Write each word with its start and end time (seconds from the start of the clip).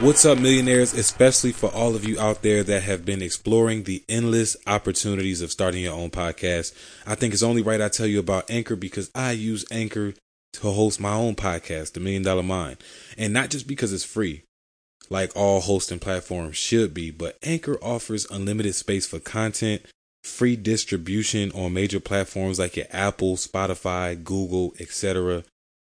What's 0.00 0.24
up, 0.24 0.38
millionaires? 0.38 0.94
Especially 0.94 1.52
for 1.52 1.70
all 1.74 1.94
of 1.94 2.08
you 2.08 2.18
out 2.18 2.40
there 2.40 2.64
that 2.64 2.84
have 2.84 3.04
been 3.04 3.20
exploring 3.20 3.82
the 3.82 4.02
endless 4.08 4.56
opportunities 4.66 5.42
of 5.42 5.52
starting 5.52 5.82
your 5.82 5.92
own 5.92 6.08
podcast. 6.08 6.72
I 7.06 7.14
think 7.14 7.34
it's 7.34 7.42
only 7.42 7.60
right 7.60 7.82
I 7.82 7.90
tell 7.90 8.06
you 8.06 8.18
about 8.18 8.50
Anchor 8.50 8.76
because 8.76 9.10
I 9.14 9.32
use 9.32 9.66
Anchor 9.70 10.14
to 10.54 10.70
host 10.70 11.00
my 11.00 11.12
own 11.12 11.34
podcast, 11.34 11.92
The 11.92 12.00
Million 12.00 12.22
Dollar 12.22 12.42
Mind. 12.42 12.78
And 13.18 13.34
not 13.34 13.50
just 13.50 13.66
because 13.66 13.92
it's 13.92 14.02
free, 14.02 14.42
like 15.10 15.36
all 15.36 15.60
hosting 15.60 15.98
platforms 15.98 16.56
should 16.56 16.94
be, 16.94 17.10
but 17.10 17.36
Anchor 17.42 17.76
offers 17.82 18.24
unlimited 18.30 18.74
space 18.74 19.06
for 19.06 19.20
content, 19.20 19.82
free 20.24 20.56
distribution 20.56 21.52
on 21.52 21.74
major 21.74 22.00
platforms 22.00 22.58
like 22.58 22.74
your 22.74 22.86
Apple, 22.90 23.36
Spotify, 23.36 24.24
Google, 24.24 24.72
etc 24.80 25.44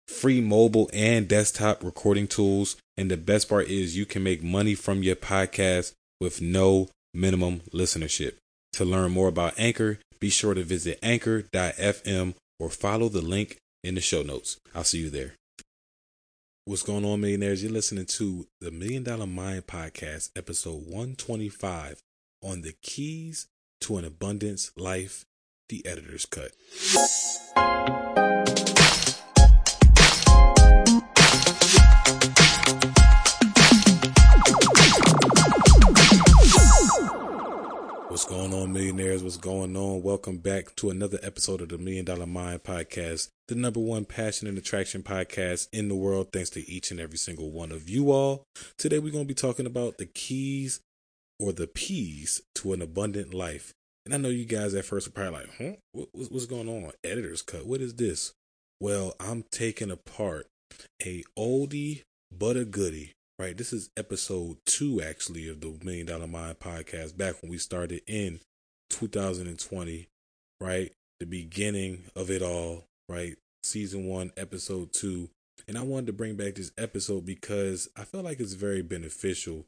free 0.09 0.41
mobile 0.41 0.91
and 0.93 1.29
desktop 1.29 1.85
recording 1.85 2.27
tools. 2.27 2.77
And 2.99 3.09
the 3.09 3.17
best 3.17 3.49
part 3.49 3.69
is 3.69 3.97
you 3.97 4.05
can 4.05 4.25
make 4.25 4.43
money 4.43 4.75
from 4.75 5.05
your 5.05 5.15
podcast 5.15 5.93
with 6.21 6.43
no 6.43 6.89
minimum 7.15 7.61
listenership. 7.73 8.35
To 8.73 8.85
learn 8.85 9.13
more 9.13 9.29
about 9.29 9.55
Anchor, 9.57 10.01
be 10.19 10.31
sure 10.31 10.53
to 10.53 10.65
visit 10.65 10.99
anchor.fm 11.01 12.35
or 12.59 12.71
follow 12.71 13.09
the 13.09 13.21
link 13.21 13.59
in 13.85 13.95
the 13.95 14.01
show 14.01 14.23
notes. 14.23 14.57
I'll 14.75 14.83
see 14.83 14.99
you 14.99 15.11
there. 15.11 15.35
What's 16.65 16.83
going 16.83 17.05
on, 17.05 17.21
millionaires? 17.21 17.63
You're 17.63 17.73
listening 17.73 18.07
to 18.07 18.49
the 18.61 18.73
Million 18.73 19.05
Dollar 19.05 19.29
Mind 19.29 19.69
Podcast, 19.69 20.31
episode 20.35 20.85
125 20.87 22.03
on 22.43 22.63
the 22.63 22.75
keys 22.83 23.47
to 23.83 23.97
an 23.97 24.05
abundance 24.05 24.73
life, 24.77 25.25
the 25.69 25.87
editor's 25.87 26.27
cut. 26.27 26.51
What's 38.19 38.29
going 38.29 38.53
on, 38.53 38.73
millionaires? 38.73 39.23
What's 39.23 39.37
going 39.37 39.77
on? 39.77 40.03
Welcome 40.03 40.39
back 40.39 40.75
to 40.75 40.91
another 40.91 41.21
episode 41.23 41.61
of 41.61 41.69
the 41.69 41.79
Million 41.79 42.05
Dollar 42.05 42.27
Mind 42.27 42.65
Podcast, 42.65 43.29
the 43.47 43.55
number 43.55 43.79
one 43.79 44.05
passion 44.07 44.49
and 44.49 44.59
attraction 44.59 45.05
podcast 45.05 45.69
in 45.73 45.87
the 45.87 45.95
world. 45.95 46.33
Thanks 46.33 46.51
to 46.51 46.69
each 46.69 46.91
and 46.91 46.99
every 46.99 47.17
single 47.17 47.53
one 47.53 47.71
of 47.71 47.89
you 47.89 48.11
all. 48.11 48.43
Today, 48.77 48.99
we're 48.99 49.13
going 49.13 49.23
to 49.23 49.29
be 49.29 49.35
talking 49.35 49.67
about 49.67 49.99
the 49.99 50.07
keys 50.07 50.81
or 51.39 51.53
the 51.53 51.69
P's 51.69 52.43
to 52.57 52.73
an 52.73 52.83
abundant 52.83 53.35
life. 53.35 53.73
And 54.05 54.13
I 54.13 54.17
know 54.17 54.31
you 54.31 54.47
guys 54.47 54.75
at 54.75 54.85
first 54.85 55.07
are 55.07 55.13
probably 55.13 55.39
like, 55.39 55.51
huh? 55.57 56.07
what's 56.13 56.47
going 56.47 56.69
on? 56.69 56.91
Editor's 57.05 57.43
cut. 57.43 57.67
What 57.67 57.81
is 57.81 57.95
this? 57.95 58.33
Well, 58.81 59.15
I'm 59.21 59.45
taking 59.53 59.93
apart 59.93 60.49
a 61.07 61.23
oldie 61.39 62.03
but 62.37 62.57
a 62.57 62.65
goodie 62.65 63.13
right? 63.39 63.57
This 63.57 63.73
is 63.73 63.91
episode 63.97 64.57
two, 64.67 65.01
actually, 65.01 65.49
of 65.49 65.61
the 65.61 65.79
Million 65.85 66.07
Dollar 66.07 66.27
Mind 66.27 66.59
podcast, 66.59 67.17
back 67.17 67.41
when 67.41 67.51
we 67.51 67.59
started 67.59 68.03
in 68.07 68.41
2020, 68.91 70.09
right? 70.61 70.93
The 71.21 71.27
beginning 71.27 72.05
of 72.17 72.31
it 72.31 72.43
all, 72.43 72.85
right? 73.09 73.37
Season 73.63 74.07
one, 74.07 74.33
episode 74.37 74.93
two. 74.93 75.31
And 75.69 75.79
I 75.79 75.83
wanted 75.83 76.07
to 76.07 76.13
bring 76.13 76.35
back 76.35 76.57
this 76.57 76.73
episode 76.77 77.27
because 77.27 77.89
I 77.97 78.05
feel 78.05 78.23
like 78.23 78.41
it's 78.41 78.55
very 78.55 78.83
beneficial, 78.83 79.67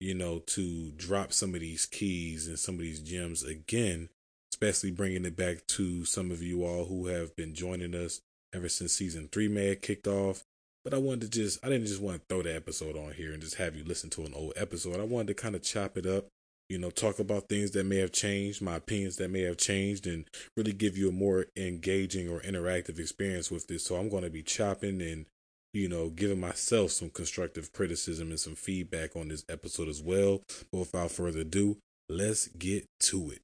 you 0.00 0.14
know, 0.14 0.38
to 0.40 0.92
drop 0.92 1.32
some 1.32 1.54
of 1.54 1.60
these 1.60 1.86
keys 1.86 2.46
and 2.46 2.58
some 2.58 2.76
of 2.76 2.82
these 2.82 3.00
gems 3.00 3.42
again, 3.42 4.10
especially 4.52 4.90
bringing 4.92 5.24
it 5.24 5.36
back 5.36 5.66
to 5.68 6.04
some 6.04 6.30
of 6.30 6.42
you 6.42 6.64
all 6.64 6.84
who 6.84 7.06
have 7.06 7.34
been 7.34 7.54
joining 7.54 7.94
us 7.94 8.20
ever 8.54 8.68
since 8.68 8.92
season 8.92 9.28
three 9.30 9.48
may 9.48 9.68
have 9.68 9.80
kicked 9.80 10.06
off 10.06 10.44
but 10.84 10.94
I 10.94 10.98
wanted 10.98 11.20
to 11.22 11.28
just, 11.28 11.64
I 11.64 11.68
didn't 11.68 11.86
just 11.86 12.00
want 12.00 12.20
to 12.20 12.22
throw 12.28 12.42
the 12.42 12.54
episode 12.54 12.96
on 12.96 13.12
here 13.12 13.32
and 13.32 13.42
just 13.42 13.56
have 13.56 13.76
you 13.76 13.84
listen 13.84 14.10
to 14.10 14.22
an 14.22 14.34
old 14.34 14.54
episode. 14.56 15.00
I 15.00 15.04
wanted 15.04 15.28
to 15.28 15.34
kind 15.34 15.54
of 15.54 15.62
chop 15.62 15.96
it 15.98 16.06
up, 16.06 16.26
you 16.68 16.78
know, 16.78 16.90
talk 16.90 17.18
about 17.18 17.48
things 17.48 17.72
that 17.72 17.84
may 17.84 17.96
have 17.96 18.12
changed, 18.12 18.62
my 18.62 18.76
opinions 18.76 19.16
that 19.16 19.30
may 19.30 19.42
have 19.42 19.56
changed, 19.56 20.06
and 20.06 20.24
really 20.56 20.72
give 20.72 20.96
you 20.96 21.08
a 21.08 21.12
more 21.12 21.46
engaging 21.56 22.28
or 22.28 22.40
interactive 22.40 22.98
experience 22.98 23.50
with 23.50 23.66
this. 23.68 23.84
So 23.84 23.96
I'm 23.96 24.08
going 24.08 24.24
to 24.24 24.30
be 24.30 24.42
chopping 24.42 25.02
and, 25.02 25.26
you 25.74 25.88
know, 25.88 26.10
giving 26.10 26.40
myself 26.40 26.92
some 26.92 27.10
constructive 27.10 27.72
criticism 27.72 28.30
and 28.30 28.40
some 28.40 28.54
feedback 28.54 29.16
on 29.16 29.28
this 29.28 29.44
episode 29.48 29.88
as 29.88 30.02
well. 30.02 30.42
But 30.70 30.78
without 30.78 31.10
further 31.10 31.40
ado, 31.40 31.78
let's 32.08 32.48
get 32.48 32.86
to 33.00 33.30
it. 33.30 33.40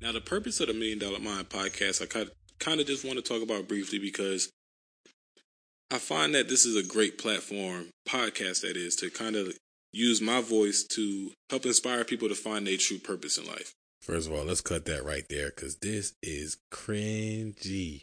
Now, 0.00 0.12
the 0.12 0.20
purpose 0.20 0.60
of 0.60 0.66
the 0.66 0.74
Million 0.74 0.98
Dollar 0.98 1.18
Mind 1.18 1.48
podcast, 1.48 2.02
I 2.02 2.06
kind 2.06 2.28
of 2.28 2.34
kind 2.58 2.80
of 2.80 2.86
just 2.86 3.04
want 3.04 3.16
to 3.16 3.22
talk 3.22 3.42
about 3.42 3.68
briefly 3.68 3.98
because 3.98 4.50
I 5.90 5.98
find 5.98 6.34
that 6.34 6.48
this 6.48 6.64
is 6.64 6.76
a 6.76 6.86
great 6.86 7.18
platform, 7.18 7.90
podcast 8.08 8.62
that 8.62 8.76
is, 8.76 8.96
to 8.96 9.10
kind 9.10 9.36
of 9.36 9.56
use 9.92 10.20
my 10.20 10.40
voice 10.40 10.82
to 10.82 11.32
help 11.50 11.66
inspire 11.66 12.04
people 12.04 12.28
to 12.28 12.34
find 12.34 12.66
their 12.66 12.76
true 12.76 12.98
purpose 12.98 13.38
in 13.38 13.46
life. 13.46 13.74
First 14.02 14.28
of 14.28 14.34
all, 14.34 14.44
let's 14.44 14.60
cut 14.60 14.84
that 14.86 15.04
right 15.04 15.24
there 15.30 15.50
because 15.50 15.76
this 15.76 16.14
is 16.22 16.58
cringy. 16.72 18.02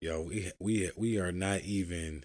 Yo, 0.00 0.22
we 0.22 0.52
we 0.60 0.90
we 0.96 1.18
are 1.18 1.32
not 1.32 1.62
even 1.62 2.24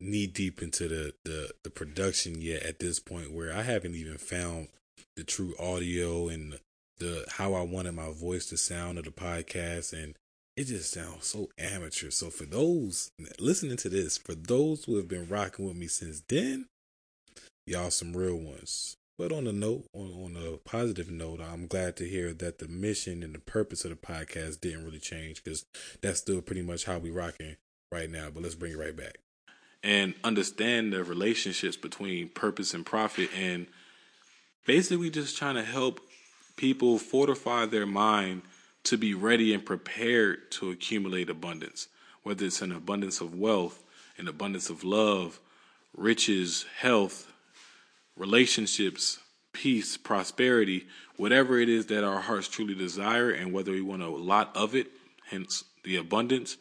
knee 0.00 0.26
deep 0.26 0.60
into 0.60 0.88
the, 0.88 1.14
the 1.24 1.50
the 1.62 1.70
production 1.70 2.40
yet 2.40 2.64
at 2.64 2.80
this 2.80 2.98
point 2.98 3.32
where 3.32 3.52
I 3.52 3.62
haven't 3.62 3.94
even 3.94 4.18
found 4.18 4.68
the 5.16 5.24
true 5.24 5.54
audio 5.58 6.28
and 6.28 6.58
the 6.98 7.24
how 7.28 7.54
I 7.54 7.62
wanted 7.62 7.92
my 7.92 8.10
voice 8.12 8.46
to 8.46 8.56
sound 8.56 8.98
of 8.98 9.04
the 9.04 9.10
podcast 9.10 9.92
and 9.92 10.16
it 10.56 10.64
just 10.64 10.92
sounds 10.92 11.26
so 11.26 11.48
amateur. 11.58 12.10
So 12.10 12.30
for 12.30 12.44
those 12.44 13.10
listening 13.38 13.76
to 13.78 13.88
this, 13.88 14.18
for 14.18 14.34
those 14.34 14.84
who 14.84 14.96
have 14.96 15.08
been 15.08 15.28
rocking 15.28 15.66
with 15.66 15.76
me 15.76 15.86
since 15.86 16.22
then, 16.28 16.66
y'all 17.66 17.90
some 17.90 18.16
real 18.16 18.36
ones. 18.36 18.96
But 19.18 19.32
on 19.32 19.46
a 19.46 19.52
note, 19.52 19.84
on, 19.94 20.10
on 20.10 20.36
a 20.36 20.56
positive 20.56 21.10
note, 21.10 21.40
I'm 21.40 21.66
glad 21.66 21.96
to 21.96 22.08
hear 22.08 22.32
that 22.34 22.58
the 22.58 22.66
mission 22.66 23.22
and 23.22 23.34
the 23.34 23.38
purpose 23.38 23.84
of 23.84 23.90
the 23.90 23.96
podcast 23.96 24.60
didn't 24.60 24.84
really 24.84 24.98
change 24.98 25.44
because 25.44 25.64
that's 26.00 26.18
still 26.18 26.40
pretty 26.40 26.62
much 26.62 26.84
how 26.84 26.98
we 26.98 27.10
rocking 27.10 27.56
right 27.92 28.10
now. 28.10 28.30
But 28.30 28.42
let's 28.42 28.54
bring 28.54 28.72
it 28.72 28.78
right 28.78 28.96
back 28.96 29.18
and 29.82 30.14
understand 30.22 30.92
the 30.92 31.02
relationships 31.02 31.76
between 31.76 32.28
purpose 32.28 32.72
and 32.72 32.86
profit, 32.86 33.30
and 33.36 33.66
basically 34.66 35.10
just 35.10 35.36
trying 35.36 35.56
to 35.56 35.64
help 35.64 36.00
people 36.56 36.98
fortify 36.98 37.66
their 37.66 37.86
mind 37.86 38.42
to 38.84 38.98
be 38.98 39.14
ready 39.14 39.54
and 39.54 39.64
prepared 39.64 40.50
to 40.52 40.70
accumulate 40.70 41.30
abundance, 41.30 41.88
whether 42.22 42.46
it's 42.46 42.62
an 42.62 42.72
abundance 42.72 43.20
of 43.20 43.34
wealth, 43.34 43.82
an 44.18 44.28
abundance 44.28 44.70
of 44.70 44.84
love, 44.84 45.40
riches, 45.96 46.66
health, 46.78 47.32
relationships, 48.16 49.18
peace, 49.52 49.96
prosperity, 49.96 50.86
whatever 51.16 51.58
it 51.58 51.68
is 51.68 51.86
that 51.86 52.04
our 52.04 52.20
hearts 52.20 52.48
truly 52.48 52.74
desire, 52.74 53.30
and 53.30 53.52
whether 53.52 53.72
we 53.72 53.82
want 53.82 54.02
a 54.02 54.08
lot 54.08 54.54
of 54.56 54.74
it, 54.74 54.88
hence 55.28 55.64
the 55.84 55.96
abundance, 55.96 56.56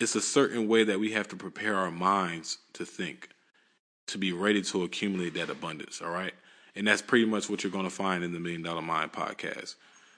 it's 0.00 0.14
a 0.14 0.20
certain 0.20 0.68
way 0.68 0.84
that 0.84 1.00
we 1.00 1.12
have 1.12 1.28
to 1.28 1.36
prepare 1.36 1.76
our 1.76 1.90
minds 1.90 2.58
to 2.74 2.84
think, 2.84 3.28
to 4.06 4.18
be 4.18 4.32
ready 4.32 4.62
to 4.62 4.84
accumulate 4.84 5.34
that 5.34 5.50
abundance, 5.50 6.00
all 6.00 6.10
right? 6.10 6.34
And 6.76 6.86
that's 6.86 7.02
pretty 7.02 7.24
much 7.24 7.48
what 7.48 7.62
you're 7.62 7.72
going 7.72 7.84
to 7.84 7.90
find 7.90 8.24
in 8.24 8.32
the 8.32 8.40
Million 8.40 8.62
Dollar 8.62 8.82
Mind 8.82 9.12
podcast. 9.12 9.74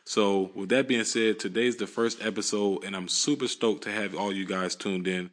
So, 0.09 0.53
with 0.55 0.69
that 0.69 0.87
being 0.87 1.03
said, 1.03 1.41
today's 1.41 1.75
the 1.75 1.89
first 1.89 2.25
episode, 2.25 2.85
and 2.85 2.95
I'm 2.95 3.09
super 3.09 3.49
stoked 3.49 3.83
to 3.83 3.91
have 3.91 4.15
all 4.15 4.33
you 4.33 4.47
guys 4.47 4.77
tuned 4.77 5.09
in. 5.09 5.31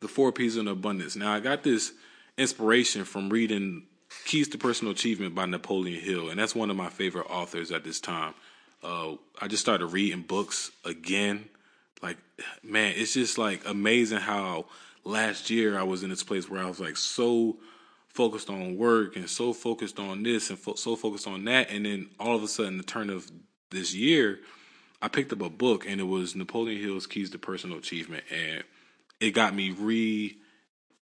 The 0.00 0.08
Four 0.08 0.32
P's 0.32 0.56
in 0.56 0.66
Abundance. 0.68 1.16
Now, 1.16 1.34
I 1.34 1.40
got 1.40 1.64
this 1.64 1.92
inspiration 2.38 3.04
from 3.04 3.28
reading 3.28 3.84
Keys 4.24 4.48
to 4.48 4.58
Personal 4.58 4.94
Achievement 4.94 5.34
by 5.34 5.44
Napoleon 5.44 6.00
Hill, 6.00 6.30
and 6.30 6.40
that's 6.40 6.54
one 6.54 6.70
of 6.70 6.76
my 6.76 6.88
favorite 6.88 7.26
authors 7.28 7.70
at 7.70 7.84
this 7.84 8.00
time. 8.00 8.32
Uh, 8.82 9.16
I 9.42 9.48
just 9.48 9.62
started 9.62 9.86
reading 9.88 10.22
books 10.22 10.70
again. 10.86 11.44
Like, 12.02 12.16
man, 12.62 12.94
it's 12.96 13.12
just 13.12 13.36
like 13.36 13.68
amazing 13.68 14.20
how 14.20 14.64
last 15.04 15.50
year 15.50 15.78
I 15.78 15.82
was 15.82 16.02
in 16.02 16.08
this 16.08 16.22
place 16.22 16.48
where 16.48 16.62
I 16.62 16.68
was 16.68 16.80
like 16.80 16.96
so 16.96 17.58
focused 18.08 18.48
on 18.48 18.78
work 18.78 19.16
and 19.16 19.28
so 19.28 19.52
focused 19.52 20.00
on 20.00 20.22
this 20.22 20.48
and 20.48 20.58
fo- 20.58 20.76
so 20.76 20.96
focused 20.96 21.28
on 21.28 21.44
that, 21.44 21.70
and 21.70 21.84
then 21.84 22.08
all 22.18 22.34
of 22.34 22.42
a 22.42 22.48
sudden, 22.48 22.78
the 22.78 22.82
turn 22.82 23.10
of 23.10 23.30
this 23.74 23.94
year, 23.94 24.40
I 25.02 25.08
picked 25.08 25.32
up 25.32 25.42
a 25.42 25.50
book 25.50 25.84
and 25.86 26.00
it 26.00 26.04
was 26.04 26.34
Napoleon 26.34 26.80
Hill's 26.80 27.06
Keys 27.06 27.30
to 27.30 27.38
Personal 27.38 27.78
Achievement, 27.78 28.24
and 28.30 28.64
it 29.20 29.32
got 29.32 29.54
me 29.54 29.70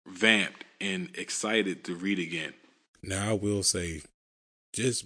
revamped 0.05 0.65
and 0.79 1.09
excited 1.15 1.83
to 1.83 1.95
read 1.95 2.17
again. 2.17 2.53
Now 3.03 3.31
I 3.31 3.33
will 3.33 3.63
say, 3.63 4.01
just 4.73 5.05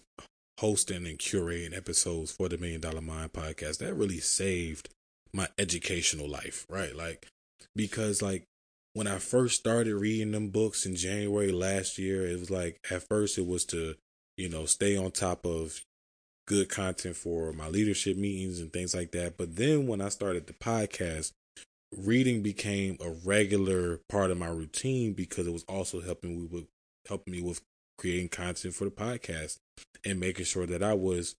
hosting 0.59 1.05
and 1.05 1.19
curating 1.19 1.75
episodes 1.75 2.31
for 2.31 2.47
the 2.47 2.57
Million 2.57 2.81
Dollar 2.81 3.01
Mind 3.01 3.33
podcast 3.33 3.79
that 3.79 3.93
really 3.93 4.19
saved 4.19 4.89
my 5.33 5.49
educational 5.57 6.29
life, 6.29 6.65
right? 6.69 6.95
Like 6.95 7.27
because 7.75 8.21
like 8.21 8.45
when 8.93 9.07
I 9.07 9.17
first 9.17 9.59
started 9.59 9.95
reading 9.95 10.31
them 10.31 10.49
books 10.49 10.85
in 10.85 10.95
January 10.95 11.51
last 11.51 11.97
year, 11.97 12.25
it 12.25 12.39
was 12.39 12.49
like 12.49 12.79
at 12.89 13.03
first 13.03 13.37
it 13.37 13.45
was 13.45 13.65
to 13.65 13.95
you 14.37 14.47
know 14.47 14.65
stay 14.65 14.95
on 14.95 15.11
top 15.11 15.45
of 15.45 15.81
good 16.47 16.69
content 16.69 17.15
for 17.15 17.51
my 17.53 17.67
leadership 17.67 18.17
meetings 18.17 18.59
and 18.59 18.71
things 18.71 18.93
like 18.93 19.11
that. 19.11 19.37
But 19.37 19.55
then 19.55 19.87
when 19.87 20.01
I 20.01 20.09
started 20.09 20.47
the 20.47 20.53
podcast, 20.53 21.31
reading 21.95 22.41
became 22.41 22.97
a 23.01 23.09
regular 23.09 24.01
part 24.09 24.31
of 24.31 24.37
my 24.37 24.47
routine 24.47 25.13
because 25.13 25.47
it 25.47 25.53
was 25.53 25.63
also 25.63 26.01
helping 26.01 26.37
me 26.37 26.47
with 26.51 26.65
helping 27.07 27.33
me 27.33 27.41
with 27.41 27.61
creating 27.97 28.29
content 28.29 28.73
for 28.73 28.85
the 28.85 28.91
podcast 28.91 29.57
and 30.03 30.19
making 30.19 30.45
sure 30.45 30.65
that 30.65 30.83
I 30.83 30.93
was, 30.93 31.35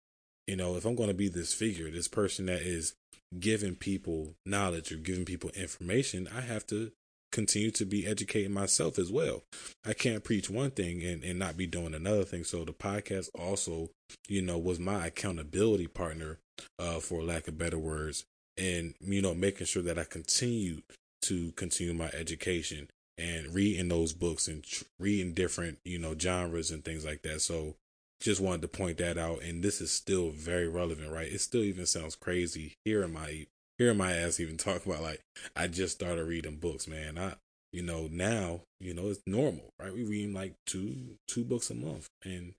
you 0.47 0.55
know, 0.55 0.75
if 0.75 0.85
I'm 0.85 0.95
going 0.95 1.09
to 1.09 1.15
be 1.15 1.27
this 1.27 1.53
figure, 1.53 1.91
this 1.91 2.07
person 2.07 2.47
that 2.47 2.61
is 2.61 2.93
giving 3.39 3.75
people 3.75 4.35
knowledge 4.45 4.91
or 4.91 4.97
giving 4.97 5.25
people 5.25 5.49
information, 5.51 6.27
I 6.33 6.41
have 6.41 6.65
to 6.67 6.91
continue 7.31 7.71
to 7.71 7.85
be 7.85 8.07
educating 8.07 8.53
myself 8.53 8.97
as 8.97 9.11
well. 9.11 9.43
I 9.85 9.93
can't 9.93 10.23
preach 10.23 10.49
one 10.49 10.71
thing 10.71 11.03
and, 11.03 11.23
and 11.23 11.39
not 11.39 11.57
be 11.57 11.67
doing 11.67 11.93
another 11.93 12.23
thing. 12.23 12.43
So 12.43 12.63
the 12.65 12.73
podcast 12.73 13.29
also, 13.35 13.89
you 14.27 14.41
know, 14.41 14.57
was 14.57 14.79
my 14.79 15.07
accountability 15.07 15.87
partner, 15.87 16.39
uh, 16.79 16.99
for 16.99 17.23
lack 17.23 17.47
of 17.47 17.57
better 17.57 17.79
words, 17.79 18.25
and 18.57 18.93
you 19.01 19.21
know, 19.21 19.33
making 19.33 19.67
sure 19.67 19.83
that 19.83 19.99
I 19.99 20.03
continue 20.03 20.81
to 21.23 21.51
continue 21.53 21.93
my 21.93 22.09
education 22.13 22.87
and 23.17 23.53
reading 23.53 23.89
those 23.89 24.13
books 24.13 24.47
and 24.47 24.63
tr- 24.63 24.83
reading 24.99 25.33
different, 25.33 25.79
you 25.83 25.97
know, 25.99 26.15
genres 26.17 26.71
and 26.71 26.85
things 26.85 27.05
like 27.05 27.23
that. 27.23 27.41
So 27.41 27.75
just 28.21 28.41
wanted 28.41 28.61
to 28.61 28.67
point 28.67 28.97
that 28.97 29.17
out. 29.17 29.41
And 29.41 29.63
this 29.63 29.81
is 29.81 29.91
still 29.91 30.29
very 30.29 30.67
relevant, 30.67 31.11
right? 31.11 31.31
It 31.31 31.41
still 31.41 31.63
even 31.63 31.85
sounds 31.85 32.15
crazy 32.15 32.75
hearing 32.85 33.13
my 33.13 33.47
hearing 33.77 33.97
my 33.97 34.13
ass 34.13 34.39
even 34.39 34.57
talk 34.57 34.85
about 34.85 35.01
like 35.01 35.21
I 35.55 35.67
just 35.67 35.95
started 35.95 36.25
reading 36.25 36.57
books, 36.57 36.87
man. 36.87 37.17
I 37.17 37.35
you 37.71 37.83
know 37.83 38.07
now 38.11 38.61
you 38.79 38.93
know 38.93 39.09
it's 39.09 39.21
normal, 39.27 39.69
right? 39.79 39.93
We 39.93 40.03
read 40.03 40.33
like 40.33 40.53
two 40.65 41.17
two 41.27 41.43
books 41.43 41.69
a 41.69 41.75
month, 41.75 42.07
and 42.23 42.53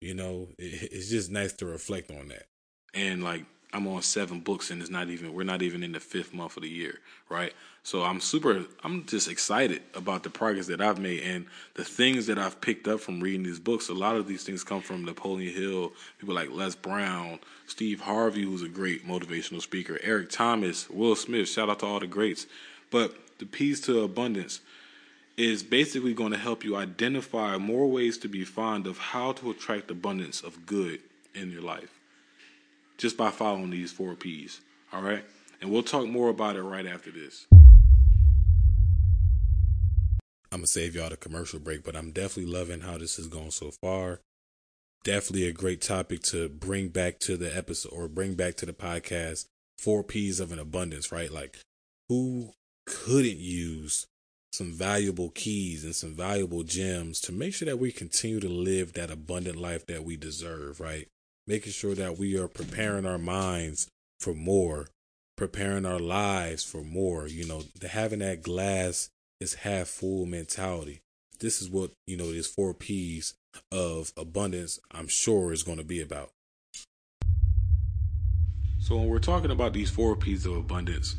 you 0.00 0.14
know 0.14 0.48
it, 0.58 0.90
it's 0.92 1.10
just 1.10 1.30
nice 1.30 1.52
to 1.54 1.66
reflect 1.66 2.10
on 2.10 2.28
that. 2.28 2.46
And 2.94 3.22
like 3.22 3.44
I'm 3.72 3.86
on 3.86 4.02
seven 4.02 4.40
books 4.40 4.70
and 4.70 4.80
it's 4.80 4.90
not 4.90 5.08
even 5.10 5.32
we're 5.32 5.44
not 5.44 5.62
even 5.62 5.84
in 5.84 5.92
the 5.92 6.00
fifth 6.00 6.34
month 6.34 6.56
of 6.56 6.64
the 6.64 6.68
year, 6.68 6.98
right? 7.28 7.52
So 7.84 8.02
I'm 8.02 8.20
super 8.20 8.64
I'm 8.82 9.06
just 9.06 9.28
excited 9.28 9.82
about 9.94 10.24
the 10.24 10.30
progress 10.30 10.66
that 10.66 10.80
I've 10.80 10.98
made 10.98 11.22
and 11.22 11.46
the 11.74 11.84
things 11.84 12.26
that 12.26 12.38
I've 12.38 12.60
picked 12.60 12.88
up 12.88 13.00
from 13.00 13.20
reading 13.20 13.44
these 13.44 13.60
books. 13.60 13.88
A 13.88 13.94
lot 13.94 14.16
of 14.16 14.26
these 14.26 14.42
things 14.42 14.64
come 14.64 14.82
from 14.82 15.04
Napoleon 15.04 15.54
Hill, 15.54 15.92
people 16.18 16.34
like 16.34 16.50
Les 16.50 16.74
Brown, 16.74 17.38
Steve 17.66 18.00
Harvey, 18.00 18.42
who's 18.42 18.62
a 18.62 18.68
great 18.68 19.06
motivational 19.06 19.62
speaker, 19.62 19.98
Eric 20.02 20.30
Thomas, 20.30 20.90
Will 20.90 21.14
Smith, 21.14 21.48
shout 21.48 21.70
out 21.70 21.78
to 21.80 21.86
all 21.86 22.00
the 22.00 22.08
greats. 22.08 22.46
But 22.90 23.14
the 23.38 23.46
P's 23.46 23.80
to 23.82 24.02
abundance 24.02 24.60
is 25.36 25.62
basically 25.62 26.12
going 26.12 26.32
to 26.32 26.38
help 26.38 26.64
you 26.64 26.74
identify 26.76 27.56
more 27.56 27.88
ways 27.88 28.18
to 28.18 28.28
be 28.28 28.44
fond 28.44 28.88
of 28.88 28.98
how 28.98 29.32
to 29.32 29.50
attract 29.50 29.92
abundance 29.92 30.42
of 30.42 30.66
good 30.66 31.00
in 31.34 31.52
your 31.52 31.62
life 31.62 31.99
just 33.00 33.16
by 33.16 33.30
following 33.30 33.70
these 33.70 33.90
four 33.90 34.14
P's. 34.14 34.60
All 34.92 35.00
right? 35.00 35.24
And 35.62 35.70
we'll 35.70 35.82
talk 35.82 36.06
more 36.06 36.28
about 36.28 36.56
it 36.56 36.62
right 36.62 36.86
after 36.86 37.10
this. 37.10 37.46
I'm 40.52 40.58
going 40.58 40.64
to 40.64 40.66
save 40.66 40.94
y'all 40.94 41.08
the 41.08 41.16
commercial 41.16 41.60
break, 41.60 41.82
but 41.82 41.96
I'm 41.96 42.10
definitely 42.10 42.52
loving 42.52 42.82
how 42.82 42.98
this 42.98 43.18
is 43.18 43.26
going 43.28 43.52
so 43.52 43.70
far. 43.82 44.20
Definitely 45.02 45.46
a 45.46 45.52
great 45.52 45.80
topic 45.80 46.22
to 46.24 46.50
bring 46.50 46.88
back 46.88 47.20
to 47.20 47.38
the 47.38 47.56
episode 47.56 47.90
or 47.90 48.06
bring 48.06 48.34
back 48.34 48.56
to 48.56 48.66
the 48.66 48.74
podcast. 48.74 49.46
Four 49.78 50.04
P's 50.04 50.38
of 50.38 50.52
an 50.52 50.58
abundance, 50.58 51.10
right? 51.10 51.32
Like, 51.32 51.58
who 52.10 52.50
couldn't 52.84 53.38
use 53.38 54.06
some 54.52 54.72
valuable 54.72 55.30
keys 55.30 55.84
and 55.84 55.94
some 55.94 56.14
valuable 56.14 56.64
gems 56.64 57.20
to 57.20 57.32
make 57.32 57.54
sure 57.54 57.66
that 57.66 57.78
we 57.78 57.92
continue 57.92 58.40
to 58.40 58.48
live 58.48 58.92
that 58.92 59.10
abundant 59.10 59.56
life 59.56 59.86
that 59.86 60.04
we 60.04 60.18
deserve, 60.18 60.80
right? 60.80 61.08
Making 61.50 61.72
sure 61.72 61.96
that 61.96 62.16
we 62.16 62.38
are 62.38 62.46
preparing 62.46 63.04
our 63.04 63.18
minds 63.18 63.88
for 64.20 64.32
more, 64.32 64.86
preparing 65.36 65.84
our 65.84 65.98
lives 65.98 66.62
for 66.62 66.84
more, 66.84 67.26
you 67.26 67.44
know, 67.44 67.62
having 67.90 68.20
that 68.20 68.40
glass 68.40 69.10
is 69.40 69.54
half 69.54 69.88
full 69.88 70.26
mentality. 70.26 71.00
This 71.40 71.60
is 71.60 71.68
what, 71.68 71.90
you 72.06 72.16
know, 72.16 72.30
these 72.30 72.46
four 72.46 72.72
P's 72.72 73.34
of 73.72 74.12
abundance, 74.16 74.78
I'm 74.92 75.08
sure, 75.08 75.52
is 75.52 75.64
going 75.64 75.78
to 75.78 75.84
be 75.84 76.00
about. 76.00 76.30
So, 78.78 78.96
when 78.96 79.08
we're 79.08 79.18
talking 79.18 79.50
about 79.50 79.72
these 79.72 79.90
four 79.90 80.14
P's 80.14 80.46
of 80.46 80.56
abundance, 80.56 81.16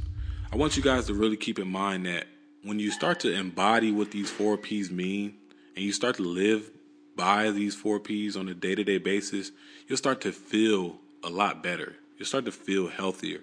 I 0.54 0.56
want 0.56 0.78
you 0.78 0.84
guys 0.84 1.08
to 1.08 1.14
really 1.14 1.36
keep 1.36 1.60
in 1.60 1.68
mind 1.68 2.06
that 2.06 2.26
when 2.64 2.80
you 2.80 2.90
start 2.92 3.20
to 3.22 3.34
embody 3.34 3.92
what 3.92 4.12
these 4.12 4.32
four 4.32 4.56
P's 4.56 4.92
mean 4.92 5.36
and 5.76 5.84
you 5.84 5.92
start 5.92 6.16
to 6.16 6.24
live 6.24 6.72
by 7.16 7.52
these 7.52 7.76
four 7.76 8.00
P's 8.00 8.36
on 8.36 8.48
a 8.48 8.54
day 8.54 8.76
to 8.76 8.84
day 8.84 8.98
basis, 8.98 9.52
you'll 9.88 9.98
start 9.98 10.22
to 10.22 10.32
feel 10.32 10.98
a 11.24 11.30
lot 11.30 11.62
better. 11.62 11.96
You'll 12.18 12.28
start 12.28 12.46
to 12.46 12.52
feel 12.52 12.88
healthier. 12.88 13.42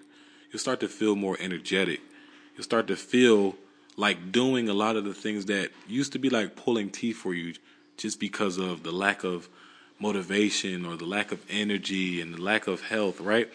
You'll 0.51 0.59
start 0.59 0.79
to 0.79 0.87
feel 0.87 1.15
more 1.15 1.37
energetic. 1.39 2.01
You'll 2.55 2.63
start 2.63 2.87
to 2.87 2.95
feel 2.95 3.55
like 3.95 4.31
doing 4.31 4.69
a 4.69 4.73
lot 4.73 4.95
of 4.95 5.03
the 5.03 5.13
things 5.13 5.45
that 5.45 5.71
used 5.87 6.13
to 6.13 6.19
be 6.19 6.29
like 6.29 6.55
pulling 6.55 6.89
teeth 6.89 7.17
for 7.17 7.33
you 7.33 7.53
just 7.97 8.19
because 8.19 8.57
of 8.57 8.83
the 8.83 8.91
lack 8.91 9.23
of 9.23 9.49
motivation 9.99 10.85
or 10.85 10.95
the 10.95 11.05
lack 11.05 11.31
of 11.31 11.45
energy 11.49 12.21
and 12.21 12.33
the 12.33 12.41
lack 12.41 12.67
of 12.67 12.81
health, 12.81 13.19
right? 13.19 13.49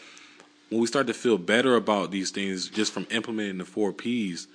When 0.69 0.81
we 0.81 0.87
start 0.87 1.07
to 1.07 1.15
feel 1.15 1.39
better 1.39 1.77
about 1.77 2.11
these 2.11 2.31
things 2.31 2.69
just 2.69 2.93
from 2.93 3.07
implementing 3.11 3.59
the 3.59 3.65
four 3.65 3.93
P's, 3.93 4.47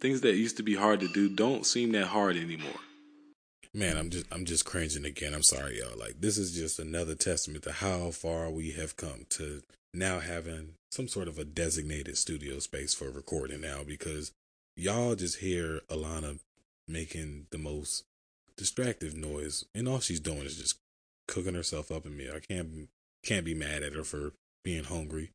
things 0.00 0.20
that 0.22 0.34
used 0.34 0.56
to 0.56 0.62
be 0.62 0.74
hard 0.74 1.00
to 1.00 1.08
do 1.08 1.28
don't 1.28 1.64
seem 1.64 1.92
that 1.92 2.06
hard 2.06 2.36
anymore 2.36 2.80
man, 3.74 3.96
I'm 3.96 4.10
just 4.10 4.26
I'm 4.32 4.44
just 4.44 4.64
cringing 4.64 5.04
again. 5.04 5.34
I'm 5.34 5.42
sorry, 5.42 5.78
y'all. 5.78 5.98
Like 5.98 6.20
this 6.20 6.38
is 6.38 6.54
just 6.54 6.78
another 6.78 7.14
testament 7.14 7.64
to 7.64 7.72
how 7.72 8.10
far 8.10 8.50
we 8.50 8.72
have 8.72 8.96
come 8.96 9.26
to 9.30 9.62
now 9.94 10.20
having 10.20 10.74
some 10.90 11.08
sort 11.08 11.28
of 11.28 11.38
a 11.38 11.44
designated 11.44 12.16
studio 12.18 12.58
space 12.58 12.94
for 12.94 13.10
recording 13.10 13.60
now 13.60 13.82
because 13.86 14.32
y'all 14.76 15.14
just 15.14 15.38
hear 15.38 15.80
Alana 15.88 16.38
making 16.88 17.46
the 17.50 17.58
most 17.58 18.04
distractive 18.56 19.16
noise 19.16 19.64
and 19.74 19.88
all 19.88 20.00
she's 20.00 20.20
doing 20.20 20.42
is 20.42 20.56
just 20.56 20.78
cooking 21.28 21.54
herself 21.54 21.90
up 21.90 22.06
in 22.06 22.16
me. 22.16 22.28
I 22.34 22.40
can't 22.40 22.88
can't 23.24 23.44
be 23.44 23.54
mad 23.54 23.82
at 23.82 23.94
her 23.94 24.04
for 24.04 24.32
being 24.64 24.84
hungry. 24.84 25.30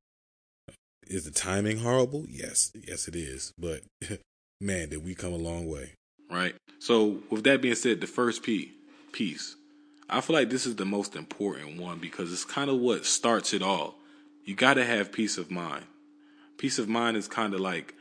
Is 1.07 1.25
the 1.25 1.31
timing 1.31 1.79
horrible? 1.79 2.25
Yes, 2.29 2.71
yes 2.87 3.07
it 3.07 3.15
is. 3.15 3.53
But 3.57 3.81
man, 4.61 4.89
did 4.89 5.03
we 5.03 5.15
come 5.15 5.33
a 5.33 5.37
long 5.37 5.67
way 5.67 5.93
right? 6.31 6.55
So, 6.79 7.19
with 7.29 7.43
that 7.43 7.61
being 7.61 7.75
said, 7.75 8.01
the 8.01 8.07
first 8.07 8.41
P, 8.41 8.71
peace. 9.11 9.55
I 10.09 10.21
feel 10.21 10.35
like 10.35 10.49
this 10.49 10.65
is 10.65 10.75
the 10.75 10.85
most 10.85 11.15
important 11.15 11.79
one 11.79 11.99
because 11.99 12.33
it's 12.33 12.43
kind 12.43 12.69
of 12.69 12.79
what 12.79 13.05
starts 13.05 13.53
it 13.53 13.61
all. 13.61 13.95
You 14.43 14.55
got 14.55 14.73
to 14.73 14.85
have 14.85 15.11
peace 15.11 15.37
of 15.37 15.51
mind. 15.51 15.85
Peace 16.57 16.79
of 16.79 16.89
mind 16.89 17.17
is 17.17 17.27
kind 17.27 17.53
of 17.53 17.59
like 17.59 17.93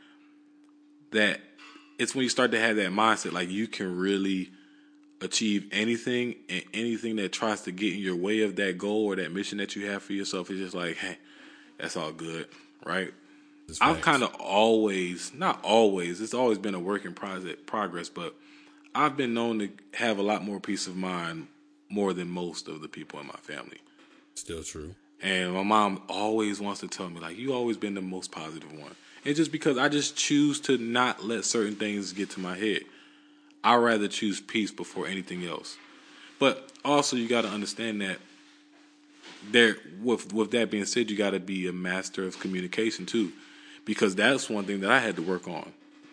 that. 1.11 1.39
It's 1.99 2.15
when 2.15 2.23
you 2.23 2.29
start 2.29 2.51
to 2.51 2.59
have 2.59 2.75
that 2.77 2.91
mindset, 2.91 3.31
like 3.31 3.49
you 3.49 3.67
can 3.67 3.95
really 3.95 4.51
achieve 5.21 5.67
anything 5.71 6.35
and 6.49 6.63
anything 6.73 7.15
that 7.17 7.31
tries 7.31 7.61
to 7.61 7.71
get 7.71 7.93
in 7.93 7.99
your 7.99 8.15
way 8.15 8.41
of 8.41 8.55
that 8.55 8.77
goal 8.77 9.05
or 9.05 9.15
that 9.15 9.31
mission 9.31 9.59
that 9.59 9.75
you 9.75 9.85
have 9.85 10.01
for 10.01 10.13
yourself 10.13 10.49
is 10.49 10.59
just 10.59 10.75
like, 10.75 10.97
hey, 10.97 11.17
that's 11.77 11.95
all 11.95 12.11
good, 12.11 12.47
right? 12.85 13.13
I've 13.79 14.01
kind 14.01 14.23
of 14.23 14.33
always, 14.35 15.33
not 15.33 15.59
always, 15.63 16.19
it's 16.19 16.33
always 16.33 16.57
been 16.57 16.75
a 16.75 16.79
work 16.79 17.05
in 17.05 17.13
progress, 17.13 18.09
but 18.09 18.35
I've 18.93 19.15
been 19.15 19.33
known 19.33 19.59
to 19.59 19.69
have 19.93 20.17
a 20.17 20.21
lot 20.21 20.43
more 20.43 20.59
peace 20.59 20.87
of 20.87 20.95
mind 20.95 21.47
more 21.89 22.13
than 22.13 22.29
most 22.29 22.67
of 22.67 22.81
the 22.81 22.87
people 22.87 23.19
in 23.19 23.27
my 23.27 23.37
family. 23.41 23.77
Still 24.35 24.63
true. 24.63 24.95
And 25.21 25.53
my 25.53 25.63
mom 25.63 26.01
always 26.09 26.59
wants 26.59 26.79
to 26.81 26.87
tell 26.87 27.09
me, 27.09 27.19
like, 27.19 27.37
you 27.37 27.53
always 27.53 27.77
been 27.77 27.93
the 27.93 28.01
most 28.01 28.31
positive 28.31 28.71
one. 28.71 28.95
It's 29.23 29.37
just 29.37 29.51
because 29.51 29.77
I 29.77 29.87
just 29.87 30.15
choose 30.15 30.59
to 30.61 30.77
not 30.77 31.23
let 31.23 31.45
certain 31.45 31.75
things 31.75 32.11
get 32.11 32.31
to 32.31 32.39
my 32.39 32.57
head. 32.57 32.81
i 33.63 33.75
rather 33.75 34.07
choose 34.07 34.41
peace 34.41 34.71
before 34.71 35.07
anything 35.07 35.45
else. 35.45 35.77
But 36.39 36.71
also, 36.83 37.15
you 37.15 37.27
got 37.27 37.43
to 37.43 37.49
understand 37.49 38.01
that 38.01 38.17
there, 39.51 39.75
with 40.01 40.33
with 40.33 40.49
that 40.51 40.71
being 40.71 40.85
said, 40.85 41.11
you 41.11 41.17
got 41.17 41.31
to 41.31 41.39
be 41.39 41.67
a 41.67 41.73
master 41.73 42.23
of 42.23 42.39
communication 42.39 43.05
too 43.05 43.31
because 43.85 44.15
that's 44.15 44.49
one 44.49 44.65
thing 44.65 44.81
that 44.81 44.91
I 44.91 44.99
had 44.99 45.15
to 45.15 45.21
work 45.21 45.47
on. 45.47 45.71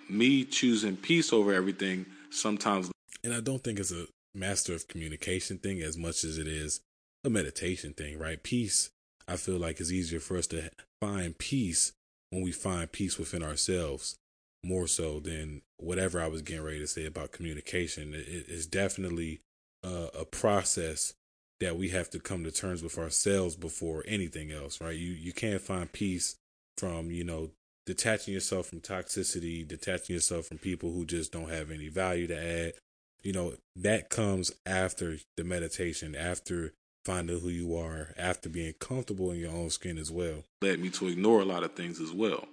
Me 0.08 0.44
choosing 0.44 0.96
peace 0.96 1.32
over 1.32 1.52
everything 1.52 2.06
sometimes. 2.30 2.90
And 3.22 3.34
I 3.34 3.40
don't 3.40 3.62
think 3.62 3.78
it's 3.78 3.92
a 3.92 4.06
master 4.34 4.75
of 4.75 4.88
communication 4.88 5.58
thing 5.58 5.80
as 5.82 5.96
much 5.96 6.25
as 6.25 6.38
it 6.38 6.46
is 6.46 6.80
a 7.25 7.30
meditation 7.30 7.92
thing, 7.92 8.18
right? 8.18 8.42
Peace, 8.42 8.90
I 9.26 9.37
feel 9.37 9.58
like, 9.58 9.80
is 9.80 9.92
easier 9.92 10.20
for 10.20 10.37
us 10.37 10.46
to 10.48 10.70
find 11.00 11.37
peace 11.37 11.92
when 12.30 12.42
we 12.42 12.52
find 12.52 12.90
peace 12.90 13.18
within 13.18 13.42
ourselves 13.42 14.16
more 14.64 14.87
so 14.87 15.20
than 15.20 15.62
whatever 15.78 16.20
I 16.20 16.28
was 16.28 16.42
getting 16.42 16.64
ready 16.64 16.78
to 16.80 16.87
say 16.87 17.06
about 17.06 17.32
communication. 17.32 18.14
It 18.14 18.46
is 18.48 18.66
definitely 18.66 19.40
a, 19.82 20.08
a 20.20 20.25
process 20.25 21.14
that 21.60 21.76
we 21.76 21.88
have 21.88 22.10
to 22.10 22.20
come 22.20 22.44
to 22.44 22.50
terms 22.50 22.82
with 22.82 22.98
ourselves 22.98 23.56
before 23.56 24.04
anything 24.06 24.52
else, 24.52 24.80
right? 24.80 24.96
You 24.96 25.12
you 25.12 25.32
can't 25.32 25.60
find 25.60 25.90
peace 25.90 26.37
from 26.76 27.10
you 27.10 27.25
know 27.25 27.50
detaching 27.88 28.35
yourself 28.35 28.66
from 28.66 28.83
toxicity, 28.83 29.66
detaching 29.66 30.12
yourself 30.12 30.45
from 30.45 30.59
people 30.59 30.92
who 30.92 31.07
just 31.07 31.33
don't 31.33 31.49
have 31.49 31.71
any 31.71 31.88
value 31.88 32.26
to 32.26 32.37
add. 32.37 32.75
You 33.23 33.33
know, 33.33 33.54
that 33.76 34.11
comes 34.11 34.52
after 34.66 35.16
the 35.38 35.45
meditation, 35.45 36.14
after 36.14 36.75
finding 37.07 37.40
who 37.40 37.49
you 37.49 37.75
are, 37.75 38.12
after 38.18 38.50
being 38.50 38.75
comfortable 38.75 39.30
in 39.30 39.38
your 39.38 39.52
own 39.52 39.71
skin 39.71 39.97
as 39.97 40.12
well. 40.12 40.45
Led 40.61 40.80
me 40.80 40.90
to 40.90 41.09
ignore 41.09 41.40
a 41.40 41.47
lot 41.47 41.62
of 41.62 41.73
things 41.73 41.99
as 41.99 42.12
well. 42.12 42.45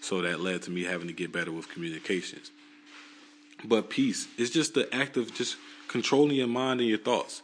So 0.00 0.22
that 0.22 0.38
led 0.38 0.62
to 0.62 0.70
me 0.70 0.84
having 0.84 1.08
to 1.08 1.12
get 1.12 1.32
better 1.32 1.50
with 1.50 1.68
communications. 1.68 2.52
But 3.64 3.90
peace 3.90 4.28
is 4.38 4.50
just 4.50 4.74
the 4.74 4.94
act 4.94 5.16
of 5.16 5.34
just 5.34 5.56
controlling 5.88 6.36
your 6.36 6.46
mind 6.46 6.78
and 6.78 6.88
your 6.88 6.98
thoughts. 6.98 7.42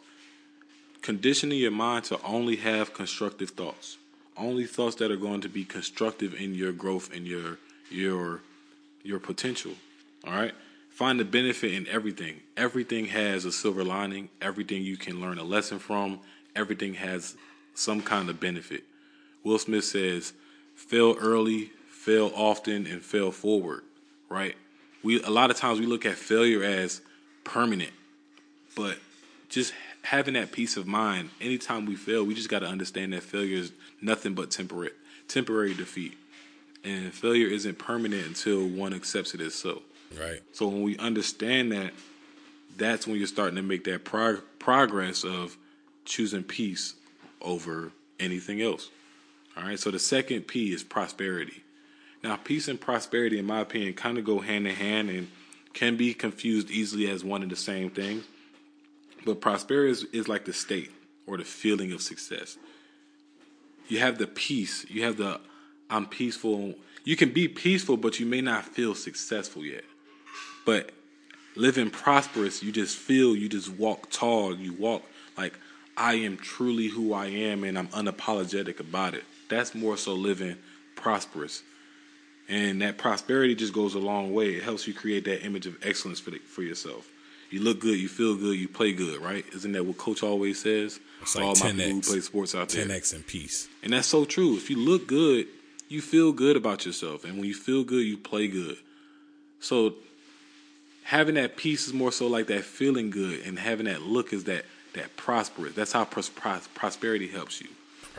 Conditioning 1.01 1.59
your 1.59 1.73
mind 1.73 2.05
to 2.05 2.23
only 2.23 2.55
have 2.55 2.95
constructive 2.95 3.51
thoughts. 3.51 3.97
Only 4.37 4.67
thoughts 4.67 4.97
that 4.97 5.11
are 5.11 5.17
going 5.17 5.41
to 5.43 5.49
be 5.49 5.65
constructive 5.65 6.35
in 6.35 6.55
your 6.55 6.73
growth 6.73 7.15
and 7.15 7.27
your 7.27 7.59
your 7.91 8.41
your 9.03 9.19
potential. 9.19 9.73
All 10.27 10.33
right? 10.33 10.53
Find 10.91 11.19
the 11.19 11.25
benefit 11.25 11.73
in 11.73 11.89
everything. 11.89 12.41
Everything 12.57 13.07
has 13.07 13.45
a 13.45 13.53
silver 13.53 13.83
lining. 13.83 14.29
Everything 14.41 14.83
you 14.83 14.97
can 14.97 15.21
learn 15.21 15.39
a 15.39 15.43
lesson 15.43 15.79
from. 15.79 16.21
Everything 16.55 16.95
has 16.95 17.35
some 17.75 18.03
kind 18.03 18.29
of 18.29 18.39
benefit. 18.39 18.85
Will 19.43 19.59
Smith 19.59 19.85
says, 19.85 20.33
fail 20.75 21.17
early, 21.19 21.71
fail 21.89 22.31
often, 22.35 22.87
and 22.87 23.03
fail 23.03 23.31
forward, 23.31 23.83
right? 24.29 24.55
We 25.03 25.23
a 25.23 25.31
lot 25.31 25.51
of 25.51 25.57
times 25.57 25.81
we 25.81 25.87
look 25.87 26.07
at 26.07 26.17
failure 26.17 26.63
as 26.63 27.01
permanent, 27.45 27.93
but 28.77 28.99
just 29.53 29.75
having 30.03 30.33
that 30.35 30.51
peace 30.51 30.79
of 30.79 30.87
mind, 30.87 31.29
anytime 31.41 31.85
we 31.85 31.95
fail, 31.95 32.25
we 32.25 32.35
just 32.35 32.49
got 32.49 32.61
to 32.61 32.67
understand 32.67 33.13
that 33.13 33.23
failure 33.23 33.59
is 33.59 33.71
nothing 34.01 34.35
but 34.35 34.51
temporary 34.51 34.91
temporary 35.29 35.75
defeat. 35.75 36.19
And 36.85 37.13
failure 37.13 37.47
isn't 37.47 37.79
permanent 37.79 38.27
until 38.27 38.67
one 38.67 38.93
accepts 38.93 39.35
it 39.35 39.41
as 39.41 39.55
so. 39.55 39.83
Right. 40.19 40.41
So 40.53 40.67
when 40.67 40.83
we 40.83 40.97
understand 40.99 41.71
that, 41.73 41.93
that's 42.77 43.07
when 43.07 43.17
you're 43.19 43.27
starting 43.27 43.57
to 43.57 43.63
make 43.63 43.85
that 43.85 44.05
prog- 44.05 44.43
progress 44.59 45.23
of 45.23 45.57
choosing 46.05 46.43
peace 46.43 46.95
over 47.41 47.93
anything 48.19 48.61
else. 48.63 48.91
All 49.57 49.65
right. 49.65 49.79
So 49.79 49.91
the 49.91 49.99
second 49.99 50.49
P 50.49 50.73
is 50.73 50.83
prosperity. 50.83 51.63
Now, 52.25 52.37
peace 52.37 52.69
and 52.69 52.81
prosperity, 52.81 53.39
in 53.39 53.45
my 53.45 53.61
opinion, 53.61 53.95
kind 53.95 54.17
of 54.17 54.25
go 54.25 54.41
hand 54.41 54.67
in 54.67 54.75
hand 54.75 55.11
and 55.11 55.29
can 55.75 55.97
be 55.97 56.15
confused 56.15 56.71
easily 56.71 57.09
as 57.09 57.23
one 57.23 57.43
and 57.43 57.51
the 57.51 57.57
same 57.57 57.91
thing. 57.91 58.25
But 59.25 59.41
prosperity 59.41 59.93
is, 59.93 60.05
is 60.13 60.29
like 60.29 60.45
the 60.45 60.53
state 60.53 60.91
or 61.27 61.37
the 61.37 61.45
feeling 61.45 61.93
of 61.93 62.03
success. 62.03 62.57
You 63.89 63.99
have 63.99 64.19
the 64.19 64.27
peace. 64.27 64.87
You 64.89 65.05
have 65.05 65.17
the 65.17 65.41
I'm 65.91 66.07
peaceful. 66.07 66.75
You 67.05 67.17
can 67.17 67.31
be 67.31 67.49
peaceful, 67.49 67.97
but 67.97 68.19
you 68.19 68.27
may 68.27 68.41
not 68.41 68.65
feel 68.65 68.95
successful 68.95 69.65
yet. 69.65 69.85
But 70.65 70.91
living 71.57 71.91
prosperous, 71.91 72.63
you 72.63 72.73
just 72.73 72.97
feel, 72.97 73.37
you 73.37 73.49
just 73.49 73.69
walk 73.71 74.11
tall. 74.11 74.57
You 74.57 74.73
walk 74.73 75.03
like 75.37 75.59
I 75.97 76.15
am 76.15 76.37
truly 76.37 76.89
who 76.89 77.13
I 77.13 77.27
am 77.27 77.65
and 77.65 77.79
I'm 77.79 77.89
unapologetic 77.89 78.81
about 78.81 79.15
it. 79.15 79.25
That's 79.49 79.75
more 79.75 79.97
so 79.97 80.15
living 80.15 80.57
prosperous. 80.95 81.63
And 82.49 82.83
that 82.83 82.99
prosperity 82.99 83.55
just 83.55 83.73
goes 83.73 83.95
a 83.95 83.99
long 83.99 84.33
way. 84.33 84.55
It 84.55 84.63
helps 84.63 84.87
you 84.87 84.95
create 84.95 85.25
that 85.27 85.45
image 85.45 85.67
of 85.67 85.77
excellence 85.83 86.21
for, 86.21 86.31
the, 86.31 86.39
for 86.39 86.63
yourself. 86.63 87.09
You 87.53 87.61
look 87.61 87.81
good, 87.81 87.99
you 87.99 88.09
feel 88.09 88.35
good, 88.35 88.59
you 88.59 88.67
play 88.67 88.93
good, 88.93 89.21
right? 89.21 89.45
Isn't 89.55 89.73
that 89.73 89.85
what 89.85 89.99
Coach 89.99 90.23
always 90.23 90.63
says? 90.63 90.99
It's 91.21 91.37
like 91.37 91.45
all 91.45 91.51
my 91.51 91.71
10x, 91.71 91.77
people 91.77 91.93
who 91.93 92.01
play 92.01 92.21
sports 92.21 92.55
out 92.55 92.71
there. 92.71 92.87
10x 92.87 93.15
in 93.15 93.23
peace. 93.25 93.69
And 93.83 93.93
that's 93.93 94.09
so 94.09 94.25
true. 94.25 94.57
If 94.57 94.71
you 94.71 94.79
look 94.79 95.07
good, 95.07 95.49
you 95.89 96.01
feel 96.01 96.33
good 96.33 96.57
about 96.57 96.87
yourself. 96.87 97.25
And 97.25 97.35
when 97.35 97.45
you 97.45 97.53
feel 97.55 97.85
good, 97.85 98.07
you 98.07 98.17
play 98.17 98.49
good. 98.49 98.79
So 99.61 99.97
having 101.05 101.35
that 101.35 101.57
peace 101.59 101.87
is 101.87 101.93
more 101.93 102.11
so 102.11 102.27
like 102.27 102.47
that 102.47 102.65
feeling 102.65 103.11
good, 103.11 103.41
and 103.45 103.59
having 103.59 103.85
that 103.85 104.01
look 104.01 104.33
is 104.33 104.45
that 104.45 104.65
that 104.95 105.15
prosperous. 105.17 105.75
That's 105.75 105.93
how 105.93 106.07
pros- 106.07 106.31
pros- 106.31 106.69
prosperity 106.69 107.29
helps 107.29 107.61
you. 107.61 107.69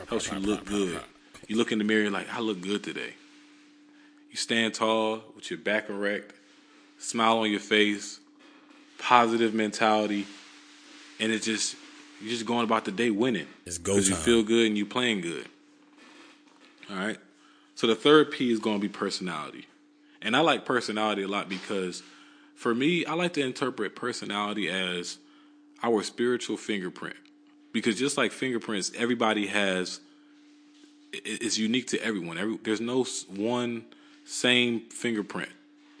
Helps 0.08 0.30
you 0.30 0.38
look 0.38 0.64
good. 0.64 1.00
You 1.48 1.56
look 1.56 1.72
in 1.72 1.78
the 1.78 1.84
mirror, 1.84 2.08
like, 2.08 2.32
I 2.32 2.38
look 2.40 2.60
good 2.60 2.84
today. 2.84 3.14
You 4.30 4.36
stand 4.36 4.74
tall 4.74 5.22
with 5.34 5.50
your 5.50 5.58
back 5.58 5.90
erect, 5.90 6.34
smile 6.98 7.38
on 7.38 7.50
your 7.50 7.60
face, 7.60 8.20
positive 8.98 9.54
mentality, 9.54 10.26
and 11.20 11.32
it's 11.32 11.44
just 11.44 11.76
you're 12.20 12.30
just 12.30 12.46
going 12.46 12.64
about 12.64 12.84
the 12.84 12.92
day 12.92 13.10
winning. 13.10 13.46
It's 13.66 13.78
go 13.78 13.94
Because 13.94 14.08
you 14.08 14.14
feel 14.14 14.42
good 14.42 14.66
and 14.66 14.78
you 14.78 14.86
playing 14.86 15.20
good. 15.20 15.46
All 16.90 16.96
right. 16.96 17.18
So 17.74 17.86
the 17.86 17.94
third 17.94 18.30
P 18.30 18.52
is 18.52 18.60
going 18.60 18.76
to 18.76 18.80
be 18.80 18.88
personality. 18.88 19.66
And 20.22 20.36
I 20.36 20.40
like 20.40 20.64
personality 20.64 21.22
a 21.22 21.28
lot 21.28 21.48
because 21.48 22.02
for 22.54 22.74
me, 22.74 23.04
I 23.04 23.14
like 23.14 23.34
to 23.34 23.42
interpret 23.42 23.94
personality 23.94 24.68
as 24.70 25.18
our 25.82 26.02
spiritual 26.02 26.56
fingerprint. 26.56 27.16
Because 27.72 27.98
just 27.98 28.16
like 28.16 28.32
fingerprints, 28.32 28.92
everybody 28.96 29.48
has 29.48 30.00
it's 31.12 31.58
unique 31.58 31.88
to 31.88 32.02
everyone. 32.02 32.38
Every, 32.38 32.58
there's 32.62 32.80
no 32.80 33.04
one 33.28 33.84
same 34.24 34.80
fingerprint 34.88 35.50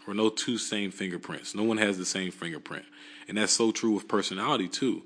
or 0.06 0.14
no 0.14 0.28
two 0.28 0.58
same 0.58 0.90
fingerprints. 0.90 1.54
No 1.54 1.62
one 1.62 1.78
has 1.78 1.98
the 1.98 2.04
same 2.04 2.30
fingerprint. 2.30 2.84
And 3.28 3.38
that's 3.38 3.52
so 3.52 3.72
true 3.72 3.92
with 3.92 4.08
personality 4.08 4.68
too. 4.68 5.02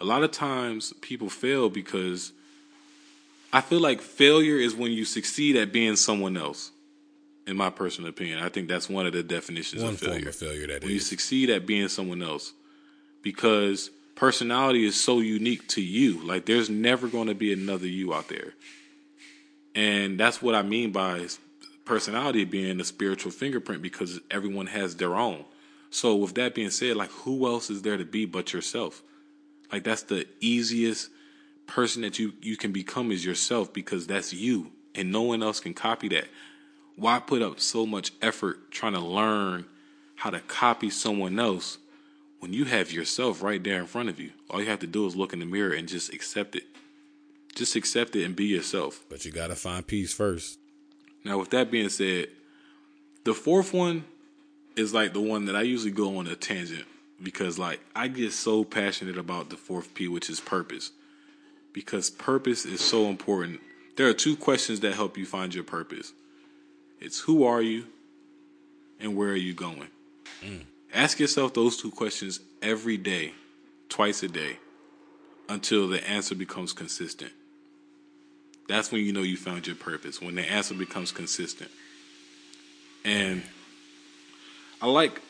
A 0.00 0.04
lot 0.04 0.22
of 0.22 0.30
times 0.30 0.92
people 1.00 1.28
fail 1.30 1.68
because 1.68 2.32
I 3.52 3.60
feel 3.60 3.80
like 3.80 4.00
failure 4.00 4.56
is 4.56 4.74
when 4.74 4.92
you 4.92 5.04
succeed 5.04 5.56
at 5.56 5.72
being 5.72 5.96
someone 5.96 6.36
else. 6.36 6.70
In 7.46 7.58
my 7.58 7.68
personal 7.68 8.08
opinion, 8.08 8.38
I 8.38 8.48
think 8.48 8.68
that's 8.68 8.88
one 8.88 9.06
of 9.06 9.12
the 9.12 9.22
definitions 9.22 9.82
One 9.82 9.92
of 9.92 10.00
failure. 10.00 10.14
form 10.20 10.28
of 10.28 10.34
failure 10.34 10.66
that 10.68 10.82
when 10.82 10.92
you 10.92 10.98
succeed 10.98 11.50
at 11.50 11.66
being 11.66 11.88
someone 11.88 12.22
else, 12.22 12.54
because 13.20 13.90
personality 14.14 14.86
is 14.86 14.98
so 14.98 15.20
unique 15.20 15.68
to 15.68 15.82
you. 15.82 16.24
Like 16.26 16.46
there's 16.46 16.70
never 16.70 17.06
going 17.06 17.26
to 17.28 17.34
be 17.34 17.52
another 17.52 17.86
you 17.86 18.14
out 18.14 18.28
there, 18.28 18.54
and 19.74 20.18
that's 20.18 20.40
what 20.40 20.54
I 20.54 20.62
mean 20.62 20.90
by 20.90 21.26
personality 21.84 22.44
being 22.44 22.80
a 22.80 22.84
spiritual 22.84 23.30
fingerprint 23.30 23.82
because 23.82 24.20
everyone 24.30 24.66
has 24.68 24.96
their 24.96 25.14
own. 25.14 25.44
So 25.90 26.16
with 26.16 26.34
that 26.34 26.54
being 26.54 26.70
said, 26.70 26.96
like 26.96 27.10
who 27.10 27.46
else 27.46 27.70
is 27.70 27.82
there 27.82 27.96
to 27.96 28.04
be 28.04 28.24
but 28.24 28.52
yourself? 28.52 29.02
Like 29.70 29.84
that's 29.84 30.02
the 30.02 30.26
easiest 30.40 31.10
person 31.66 32.02
that 32.02 32.18
you 32.18 32.34
you 32.42 32.56
can 32.56 32.72
become 32.72 33.10
is 33.10 33.24
yourself 33.24 33.72
because 33.72 34.06
that's 34.06 34.32
you 34.32 34.70
and 34.94 35.10
no 35.10 35.22
one 35.22 35.42
else 35.42 35.60
can 35.60 35.74
copy 35.74 36.08
that. 36.08 36.26
Why 36.96 37.18
put 37.18 37.42
up 37.42 37.60
so 37.60 37.86
much 37.86 38.12
effort 38.22 38.70
trying 38.70 38.92
to 38.92 39.00
learn 39.00 39.66
how 40.16 40.30
to 40.30 40.40
copy 40.40 40.90
someone 40.90 41.38
else 41.38 41.78
when 42.38 42.52
you 42.52 42.64
have 42.66 42.92
yourself 42.92 43.42
right 43.42 43.62
there 43.62 43.80
in 43.80 43.86
front 43.86 44.08
of 44.08 44.20
you? 44.20 44.30
All 44.48 44.60
you 44.60 44.68
have 44.68 44.78
to 44.80 44.86
do 44.86 45.06
is 45.06 45.16
look 45.16 45.32
in 45.32 45.40
the 45.40 45.46
mirror 45.46 45.72
and 45.72 45.88
just 45.88 46.12
accept 46.12 46.54
it. 46.54 46.64
Just 47.54 47.76
accept 47.76 48.16
it 48.16 48.24
and 48.24 48.36
be 48.36 48.46
yourself. 48.46 49.04
But 49.08 49.24
you 49.24 49.32
got 49.32 49.48
to 49.48 49.56
find 49.56 49.86
peace 49.86 50.12
first. 50.12 50.58
Now, 51.24 51.38
with 51.38 51.50
that 51.50 51.70
being 51.70 51.88
said, 51.88 52.28
the 53.24 53.34
fourth 53.34 53.72
one 53.72 54.04
is 54.76 54.92
like 54.92 55.12
the 55.12 55.20
one 55.20 55.46
that 55.46 55.56
I 55.56 55.62
usually 55.62 55.90
go 55.90 56.18
on 56.18 56.26
a 56.26 56.36
tangent 56.36 56.84
because, 57.22 57.58
like, 57.58 57.80
I 57.96 58.08
get 58.08 58.32
so 58.32 58.64
passionate 58.64 59.16
about 59.16 59.50
the 59.50 59.56
fourth 59.56 59.94
P, 59.94 60.08
which 60.08 60.28
is 60.28 60.40
purpose. 60.40 60.90
Because 61.72 62.10
purpose 62.10 62.66
is 62.66 62.80
so 62.80 63.06
important. 63.06 63.60
There 63.96 64.08
are 64.08 64.14
two 64.14 64.36
questions 64.36 64.80
that 64.80 64.94
help 64.94 65.16
you 65.16 65.26
find 65.26 65.54
your 65.54 65.64
purpose 65.64 66.12
it's 67.00 67.20
who 67.20 67.44
are 67.44 67.60
you 67.60 67.84
and 68.98 69.14
where 69.16 69.28
are 69.28 69.36
you 69.36 69.52
going? 69.52 69.88
Mm. 70.42 70.62
Ask 70.92 71.20
yourself 71.20 71.52
those 71.52 71.76
two 71.76 71.90
questions 71.90 72.40
every 72.62 72.96
day, 72.96 73.34
twice 73.88 74.22
a 74.22 74.28
day, 74.28 74.58
until 75.48 75.86
the 75.86 76.06
answer 76.08 76.34
becomes 76.34 76.72
consistent. 76.72 77.32
That's 78.68 78.90
when 78.90 79.02
you 79.02 79.12
know 79.12 79.22
you 79.22 79.36
found 79.36 79.66
your 79.66 79.76
purpose, 79.76 80.20
when 80.20 80.34
the 80.34 80.42
answer 80.42 80.74
becomes 80.74 81.12
consistent. 81.12 81.70
And 83.04 83.42
I 84.80 84.86
like 84.86 85.20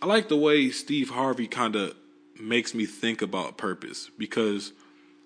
I 0.00 0.06
like 0.06 0.28
the 0.28 0.36
way 0.36 0.70
Steve 0.70 1.10
Harvey 1.10 1.46
kind 1.46 1.76
of 1.76 1.94
makes 2.40 2.74
me 2.74 2.86
think 2.86 3.22
about 3.22 3.56
purpose 3.56 4.10
because 4.18 4.72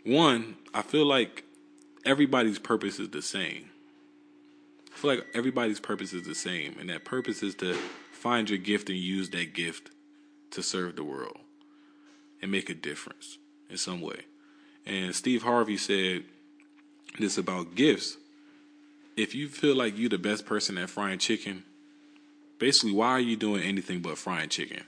one, 0.05 0.57
I 0.75 0.83
feel 0.83 1.07
like 1.07 1.45
everybody's 2.05 2.59
purpose 2.59 3.01
is 3.01 3.09
the 3.09 3.23
same. 3.23 3.71
I 4.93 4.99
feel 4.99 5.11
like 5.11 5.27
everybody's 5.35 5.81
purpose 5.81 6.13
is 6.13 6.23
the 6.23 6.35
same, 6.35 6.77
and 6.79 6.89
that 6.91 7.05
purpose 7.05 7.43
is 7.43 7.55
to 7.57 7.75
find 8.13 8.49
your 8.49 8.59
gift 8.59 8.89
and 8.89 8.99
use 8.99 9.31
that 9.31 9.55
gift 9.55 9.91
to 10.51 10.63
serve 10.63 10.97
the 10.97 11.05
world 11.05 11.39
and 12.41 12.51
make 12.51 12.71
a 12.71 12.75
difference 12.75 13.39
in 13.69 13.77
some 13.77 14.01
way. 14.01 14.23
And 14.85 15.15
Steve 15.15 15.43
Harvey 15.43 15.77
said 15.77 16.25
this 17.21 17.39
about 17.39 17.75
gifts. 17.75 18.17
If 19.17 19.35
you 19.35 19.49
feel 19.49 19.75
like 19.75 19.99
you're 19.99 20.11
the 20.11 20.19
best 20.19 20.45
person 20.45 20.77
at 20.79 20.91
frying 20.91 21.19
chicken, 21.19 21.65
basically, 22.59 22.93
why 22.93 23.09
are 23.09 23.21
you 23.21 23.37
doing 23.37 23.63
anything 23.63 24.01
but 24.01 24.19
frying 24.19 24.49
chicken? 24.49 24.83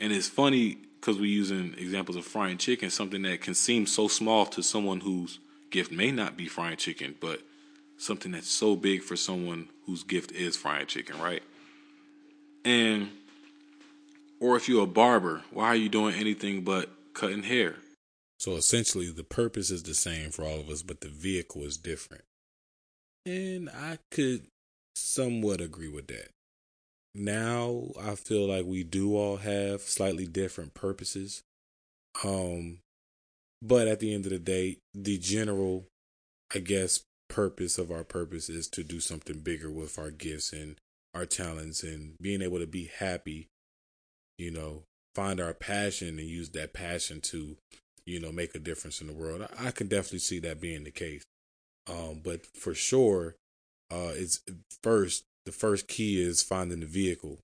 And 0.00 0.12
it's 0.12 0.28
funny 0.28 0.78
because 1.00 1.18
we're 1.18 1.26
using 1.26 1.74
examples 1.78 2.16
of 2.16 2.24
frying 2.24 2.58
chicken, 2.58 2.90
something 2.90 3.22
that 3.22 3.40
can 3.40 3.54
seem 3.54 3.86
so 3.86 4.08
small 4.08 4.46
to 4.46 4.62
someone 4.62 5.00
whose 5.00 5.38
gift 5.70 5.92
may 5.92 6.10
not 6.10 6.36
be 6.36 6.48
frying 6.48 6.76
chicken, 6.76 7.14
but 7.20 7.40
something 7.98 8.32
that's 8.32 8.48
so 8.48 8.76
big 8.76 9.02
for 9.02 9.16
someone 9.16 9.68
whose 9.86 10.02
gift 10.02 10.32
is 10.32 10.56
frying 10.56 10.86
chicken, 10.86 11.18
right? 11.20 11.42
And, 12.64 13.10
or 14.40 14.56
if 14.56 14.68
you're 14.68 14.84
a 14.84 14.86
barber, 14.86 15.42
why 15.50 15.66
are 15.66 15.76
you 15.76 15.88
doing 15.88 16.14
anything 16.14 16.62
but 16.62 16.90
cutting 17.14 17.44
hair? 17.44 17.76
So 18.38 18.56
essentially, 18.56 19.10
the 19.10 19.24
purpose 19.24 19.70
is 19.70 19.82
the 19.82 19.94
same 19.94 20.30
for 20.30 20.44
all 20.44 20.60
of 20.60 20.68
us, 20.68 20.82
but 20.82 21.00
the 21.00 21.08
vehicle 21.08 21.62
is 21.62 21.76
different. 21.76 22.24
And 23.24 23.68
I 23.70 23.98
could 24.10 24.46
somewhat 24.94 25.60
agree 25.60 25.88
with 25.88 26.06
that. 26.08 26.30
Now 27.14 27.92
I 28.00 28.14
feel 28.14 28.46
like 28.46 28.66
we 28.66 28.84
do 28.84 29.16
all 29.16 29.38
have 29.38 29.80
slightly 29.80 30.26
different 30.26 30.74
purposes. 30.74 31.42
Um 32.22 32.78
but 33.62 33.88
at 33.88 34.00
the 34.00 34.14
end 34.14 34.26
of 34.26 34.32
the 34.32 34.38
day, 34.38 34.78
the 34.94 35.18
general 35.18 35.86
I 36.54 36.58
guess 36.60 37.00
purpose 37.28 37.78
of 37.78 37.90
our 37.90 38.04
purpose 38.04 38.48
is 38.48 38.68
to 38.68 38.84
do 38.84 39.00
something 39.00 39.40
bigger 39.40 39.70
with 39.70 39.98
our 39.98 40.10
gifts 40.10 40.52
and 40.52 40.76
our 41.14 41.26
talents 41.26 41.82
and 41.82 42.14
being 42.20 42.42
able 42.42 42.58
to 42.58 42.66
be 42.66 42.90
happy, 42.98 43.48
you 44.38 44.50
know, 44.50 44.82
find 45.14 45.40
our 45.40 45.54
passion 45.54 46.18
and 46.18 46.28
use 46.28 46.50
that 46.50 46.72
passion 46.72 47.20
to, 47.22 47.56
you 48.06 48.20
know, 48.20 48.32
make 48.32 48.54
a 48.54 48.60
difference 48.60 49.00
in 49.00 49.06
the 49.06 49.12
world. 49.12 49.46
I, 49.58 49.68
I 49.68 49.70
can 49.70 49.88
definitely 49.88 50.20
see 50.20 50.38
that 50.40 50.60
being 50.60 50.84
the 50.84 50.90
case. 50.90 51.24
Um, 51.88 52.20
but 52.24 52.46
for 52.46 52.74
sure, 52.74 53.36
uh, 53.90 54.12
it's 54.14 54.40
first, 54.82 55.24
the 55.44 55.52
first 55.52 55.88
key 55.88 56.20
is 56.20 56.42
finding 56.42 56.80
the 56.80 56.86
vehicle, 56.86 57.38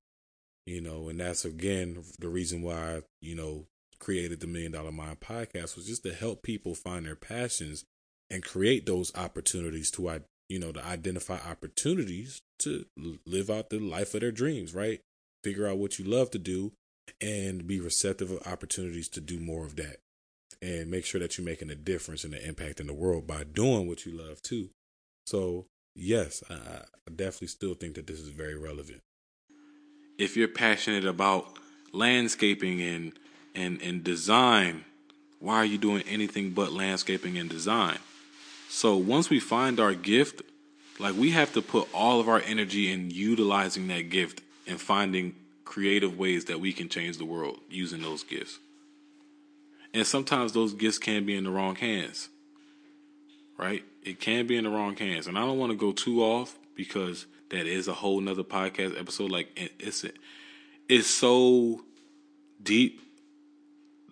you 0.66 0.80
know, 0.80 1.08
and 1.08 1.20
that's 1.20 1.44
again 1.44 2.02
the 2.18 2.28
reason 2.28 2.62
why, 2.62 2.96
I, 2.96 3.02
you 3.20 3.34
know, 3.34 3.66
created 4.02 4.40
the 4.40 4.48
Million 4.48 4.72
Dollar 4.72 4.90
Mind 4.90 5.20
podcast 5.20 5.76
was 5.76 5.86
just 5.86 6.02
to 6.02 6.12
help 6.12 6.42
people 6.42 6.74
find 6.74 7.06
their 7.06 7.14
passions 7.14 7.84
and 8.32 8.42
create 8.42 8.86
those 8.86 9.14
opportunities 9.14 9.90
to 9.92 10.22
you 10.48 10.58
know 10.58 10.72
to 10.72 10.84
identify 10.84 11.38
opportunities 11.48 12.42
to 12.58 12.86
live 13.24 13.48
out 13.48 13.70
the 13.70 13.78
life 13.78 14.14
of 14.14 14.20
their 14.20 14.32
dreams 14.32 14.74
right 14.74 15.00
figure 15.44 15.68
out 15.68 15.78
what 15.78 15.98
you 15.98 16.04
love 16.04 16.30
to 16.30 16.38
do 16.38 16.72
and 17.20 17.66
be 17.66 17.80
receptive 17.80 18.30
of 18.30 18.46
opportunities 18.46 19.08
to 19.08 19.20
do 19.20 19.38
more 19.38 19.64
of 19.64 19.76
that 19.76 19.98
and 20.62 20.90
make 20.90 21.04
sure 21.04 21.20
that 21.20 21.36
you're 21.36 21.44
making 21.44 21.70
a 21.70 21.74
difference 21.74 22.24
and 22.24 22.32
an 22.32 22.42
impact 22.42 22.80
in 22.80 22.86
the 22.86 22.94
world 22.94 23.26
by 23.26 23.44
doing 23.44 23.88
what 23.88 24.06
you 24.06 24.12
love 24.12 24.40
too. 24.40 24.70
So 25.26 25.66
yes 25.94 26.42
i, 26.48 26.54
I 26.54 27.10
definitely 27.14 27.48
still 27.48 27.74
think 27.74 27.96
that 27.96 28.06
this 28.06 28.20
is 28.20 28.28
very 28.28 28.56
relevant. 28.56 29.00
If 30.18 30.36
you're 30.36 30.48
passionate 30.48 31.04
about 31.04 31.58
landscaping 31.92 32.80
and 32.80 33.12
and 33.54 33.82
and 33.82 34.02
design 34.02 34.84
why 35.42 35.56
are 35.56 35.64
you 35.64 35.76
doing 35.76 36.04
anything 36.08 36.50
but 36.50 36.72
landscaping 36.72 37.36
and 37.36 37.50
design? 37.50 37.98
So 38.68 38.96
once 38.96 39.28
we 39.28 39.40
find 39.40 39.80
our 39.80 39.92
gift, 39.92 40.40
like 41.00 41.16
we 41.16 41.32
have 41.32 41.52
to 41.54 41.62
put 41.62 41.88
all 41.92 42.20
of 42.20 42.28
our 42.28 42.40
energy 42.46 42.92
in 42.92 43.10
utilizing 43.10 43.88
that 43.88 44.02
gift 44.02 44.40
and 44.68 44.80
finding 44.80 45.34
creative 45.64 46.16
ways 46.16 46.44
that 46.44 46.60
we 46.60 46.72
can 46.72 46.88
change 46.88 47.18
the 47.18 47.24
world 47.24 47.58
using 47.68 48.02
those 48.02 48.22
gifts. 48.22 48.60
And 49.94 50.06
sometimes 50.06 50.52
those 50.52 50.72
gifts 50.72 50.98
can 50.98 51.26
be 51.26 51.36
in 51.36 51.44
the 51.44 51.50
wrong 51.50 51.76
hands. 51.76 52.28
Right? 53.58 53.84
It 54.02 54.20
can 54.20 54.46
be 54.46 54.56
in 54.56 54.64
the 54.64 54.70
wrong 54.70 54.96
hands. 54.96 55.26
And 55.26 55.38
I 55.38 55.42
don't 55.42 55.58
want 55.58 55.70
to 55.70 55.76
go 55.76 55.92
too 55.92 56.22
off 56.22 56.58
because 56.74 57.26
that 57.50 57.66
is 57.66 57.86
a 57.86 57.94
whole 57.94 58.20
nother 58.20 58.42
podcast 58.42 58.98
episode. 58.98 59.30
Like 59.30 59.48
it's 59.78 60.04
it's 60.88 61.06
so 61.06 61.84
deep 62.62 63.00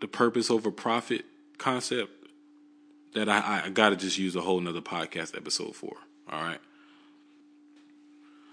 the 0.00 0.08
purpose 0.08 0.50
over 0.50 0.70
profit 0.70 1.25
concept 1.58 2.10
that 3.14 3.28
I, 3.28 3.62
I 3.66 3.70
got 3.70 3.90
to 3.90 3.96
just 3.96 4.18
use 4.18 4.37
a 4.37 4.40
whole 4.40 4.60
nother 4.60 4.80
podcast 4.80 5.37
episode 5.37 5.75
for. 5.75 5.96
All 6.30 6.42
right. 6.42 6.60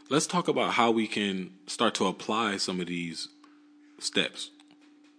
Let's 0.10 0.28
talk 0.28 0.48
about 0.48 0.74
how 0.74 0.92
we 0.92 1.06
can 1.06 1.52
start 1.68 1.94
to 1.96 2.08
apply 2.08 2.58
some 2.58 2.80
of 2.80 2.88
these 2.88 3.28
steps, 4.00 4.52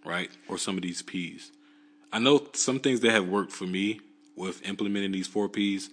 right? 0.03 0.29
Or 0.47 0.57
some 0.57 0.75
of 0.75 0.81
these 0.81 1.01
P's. 1.01 1.51
I 2.11 2.19
know 2.19 2.47
some 2.53 2.79
things 2.79 3.01
that 3.01 3.11
have 3.11 3.27
worked 3.27 3.51
for 3.51 3.65
me 3.65 4.01
with 4.35 4.67
implementing 4.67 5.11
these 5.11 5.27
four 5.27 5.47
P's 5.47 5.89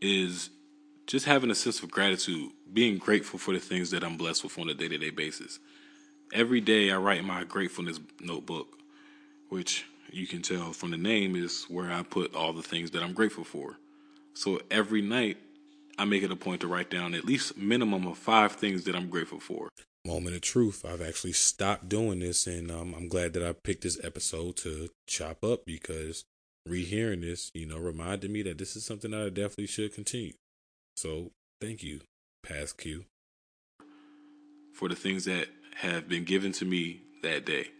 is 0.00 0.50
just 1.06 1.24
having 1.24 1.50
a 1.50 1.54
sense 1.54 1.82
of 1.82 1.90
gratitude, 1.90 2.50
being 2.72 2.98
grateful 2.98 3.38
for 3.38 3.54
the 3.54 3.60
things 3.60 3.90
that 3.92 4.04
I'm 4.04 4.16
blessed 4.16 4.44
with 4.44 4.58
on 4.58 4.68
a 4.68 4.74
day 4.74 4.88
to 4.88 4.98
day 4.98 5.10
basis. 5.10 5.58
Every 6.32 6.60
day 6.60 6.90
I 6.90 6.96
write 6.96 7.24
my 7.24 7.44
gratefulness 7.44 8.00
notebook, 8.20 8.78
which 9.48 9.86
you 10.10 10.26
can 10.26 10.42
tell 10.42 10.72
from 10.72 10.90
the 10.90 10.96
name 10.96 11.36
is 11.36 11.64
where 11.68 11.90
I 11.90 12.02
put 12.02 12.34
all 12.34 12.52
the 12.52 12.62
things 12.62 12.90
that 12.90 13.02
I'm 13.02 13.12
grateful 13.12 13.44
for. 13.44 13.78
So 14.34 14.60
every 14.70 15.00
night 15.00 15.38
I 15.98 16.04
make 16.04 16.22
it 16.22 16.30
a 16.30 16.36
point 16.36 16.60
to 16.60 16.66
write 16.66 16.90
down 16.90 17.14
at 17.14 17.24
least 17.24 17.56
minimum 17.56 18.06
of 18.06 18.18
five 18.18 18.52
things 18.52 18.84
that 18.84 18.94
I'm 18.94 19.08
grateful 19.08 19.40
for. 19.40 19.70
Moment 20.06 20.36
of 20.36 20.42
truth. 20.42 20.84
I've 20.88 21.02
actually 21.02 21.32
stopped 21.32 21.88
doing 21.88 22.20
this, 22.20 22.46
and 22.46 22.70
um, 22.70 22.94
I'm 22.94 23.08
glad 23.08 23.32
that 23.32 23.42
I 23.42 23.52
picked 23.52 23.82
this 23.82 23.98
episode 24.04 24.56
to 24.58 24.88
chop 25.08 25.42
up 25.42 25.64
because 25.66 26.24
rehearing 26.64 27.22
this, 27.22 27.50
you 27.54 27.66
know, 27.66 27.76
reminded 27.76 28.30
me 28.30 28.42
that 28.42 28.58
this 28.58 28.76
is 28.76 28.84
something 28.84 29.10
that 29.10 29.20
I 29.20 29.28
definitely 29.30 29.66
should 29.66 29.94
continue. 29.94 30.34
So 30.96 31.32
thank 31.60 31.82
you, 31.82 32.02
past 32.44 32.78
Q, 32.78 33.04
for 34.72 34.88
the 34.88 34.94
things 34.94 35.24
that 35.24 35.48
have 35.76 36.08
been 36.08 36.22
given 36.22 36.52
to 36.52 36.64
me 36.64 37.00
that 37.24 37.44
day. 37.44 37.70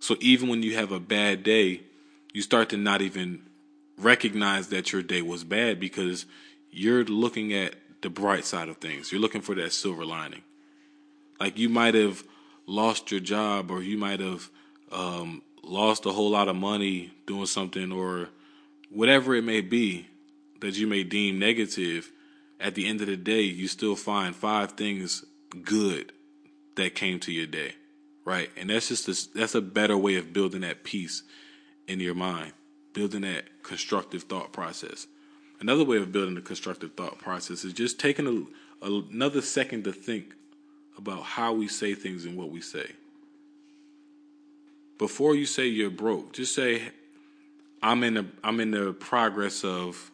So 0.00 0.16
even 0.20 0.48
when 0.48 0.64
you 0.64 0.74
have 0.74 0.90
a 0.90 0.98
bad 0.98 1.44
day, 1.44 1.82
you 2.32 2.42
start 2.42 2.70
to 2.70 2.76
not 2.76 3.02
even 3.02 3.42
recognize 3.96 4.68
that 4.70 4.92
your 4.92 5.02
day 5.02 5.22
was 5.22 5.44
bad 5.44 5.78
because 5.78 6.26
you're 6.72 7.04
looking 7.04 7.52
at 7.52 7.76
the 8.02 8.10
bright 8.10 8.44
side 8.44 8.68
of 8.68 8.78
things. 8.78 9.12
You're 9.12 9.20
looking 9.20 9.42
for 9.42 9.54
that 9.54 9.72
silver 9.72 10.04
lining. 10.04 10.42
Like 11.40 11.58
you 11.58 11.68
might 11.68 11.94
have 11.94 12.24
lost 12.66 13.10
your 13.10 13.20
job 13.20 13.70
or 13.70 13.82
you 13.82 13.96
might 13.96 14.20
have 14.20 14.50
um, 14.90 15.42
lost 15.62 16.06
a 16.06 16.12
whole 16.12 16.30
lot 16.30 16.48
of 16.48 16.56
money 16.56 17.12
doing 17.26 17.46
something 17.46 17.92
or 17.92 18.28
whatever 18.90 19.34
it 19.34 19.44
may 19.44 19.60
be 19.60 20.06
that 20.60 20.76
you 20.76 20.86
may 20.86 21.04
deem 21.04 21.38
negative. 21.38 22.12
At 22.58 22.74
the 22.74 22.86
end 22.86 23.02
of 23.02 23.06
the 23.06 23.18
day, 23.18 23.42
you 23.42 23.68
still 23.68 23.96
find 23.96 24.34
five 24.34 24.72
things 24.72 25.24
good 25.62 26.12
that 26.76 26.94
came 26.94 27.20
to 27.20 27.32
your 27.32 27.46
day 27.46 27.74
right? 28.26 28.50
And 28.58 28.68
that's 28.68 28.88
just 28.88 29.08
a, 29.08 29.38
that's 29.38 29.54
a 29.54 29.62
better 29.62 29.96
way 29.96 30.16
of 30.16 30.34
building 30.34 30.60
that 30.60 30.84
peace 30.84 31.22
in 31.88 32.00
your 32.00 32.14
mind, 32.14 32.52
building 32.92 33.22
that 33.22 33.62
constructive 33.62 34.24
thought 34.24 34.52
process. 34.52 35.06
Another 35.60 35.84
way 35.84 35.96
of 35.96 36.12
building 36.12 36.36
a 36.36 36.42
constructive 36.42 36.92
thought 36.94 37.18
process 37.18 37.64
is 37.64 37.72
just 37.72 37.98
taking 37.98 38.26
a, 38.26 38.86
a, 38.86 39.02
another 39.10 39.40
second 39.40 39.84
to 39.84 39.92
think 39.92 40.34
about 40.98 41.22
how 41.22 41.52
we 41.52 41.68
say 41.68 41.94
things 41.94 42.24
and 42.24 42.36
what 42.36 42.50
we 42.50 42.60
say. 42.60 42.90
Before 44.98 45.34
you 45.34 45.44
say 45.44 45.66
you're 45.66 45.90
broke, 45.90 46.32
just 46.32 46.54
say 46.54 46.82
I'm 47.82 48.02
in 48.02 48.14
the 48.14 48.26
I'm 48.42 48.60
in 48.60 48.70
the 48.70 48.92
progress 48.92 49.64
of 49.64 50.10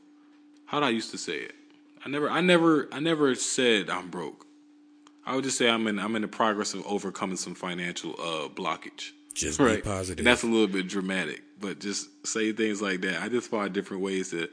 how 0.66 0.80
did 0.80 0.86
I 0.86 0.90
used 0.90 1.10
to 1.12 1.18
say 1.18 1.38
it? 1.38 1.54
I 2.04 2.08
never 2.08 2.28
I 2.28 2.40
never 2.40 2.88
I 2.92 3.00
never 3.00 3.34
said 3.34 3.90
I'm 3.90 4.08
broke. 4.08 4.46
I 5.24 5.36
would 5.36 5.44
just 5.44 5.56
say 5.56 5.68
I'm 5.68 5.86
in 5.86 5.98
I'm 5.98 6.16
in 6.16 6.22
the 6.22 6.28
progress 6.28 6.74
of 6.74 6.84
overcoming 6.86 7.36
some 7.36 7.54
financial 7.54 8.12
uh, 8.12 8.48
blockage. 8.48 9.12
Just 9.34 9.60
right? 9.60 9.76
be 9.76 9.88
positive. 9.88 10.18
And 10.18 10.26
that's 10.26 10.42
a 10.42 10.46
little 10.46 10.66
bit 10.66 10.88
dramatic, 10.88 11.42
but 11.60 11.78
just 11.78 12.26
say 12.26 12.52
things 12.52 12.82
like 12.82 13.00
that. 13.02 13.22
I 13.22 13.28
just 13.28 13.48
find 13.48 13.72
different 13.72 14.02
ways 14.02 14.30
to 14.30 14.48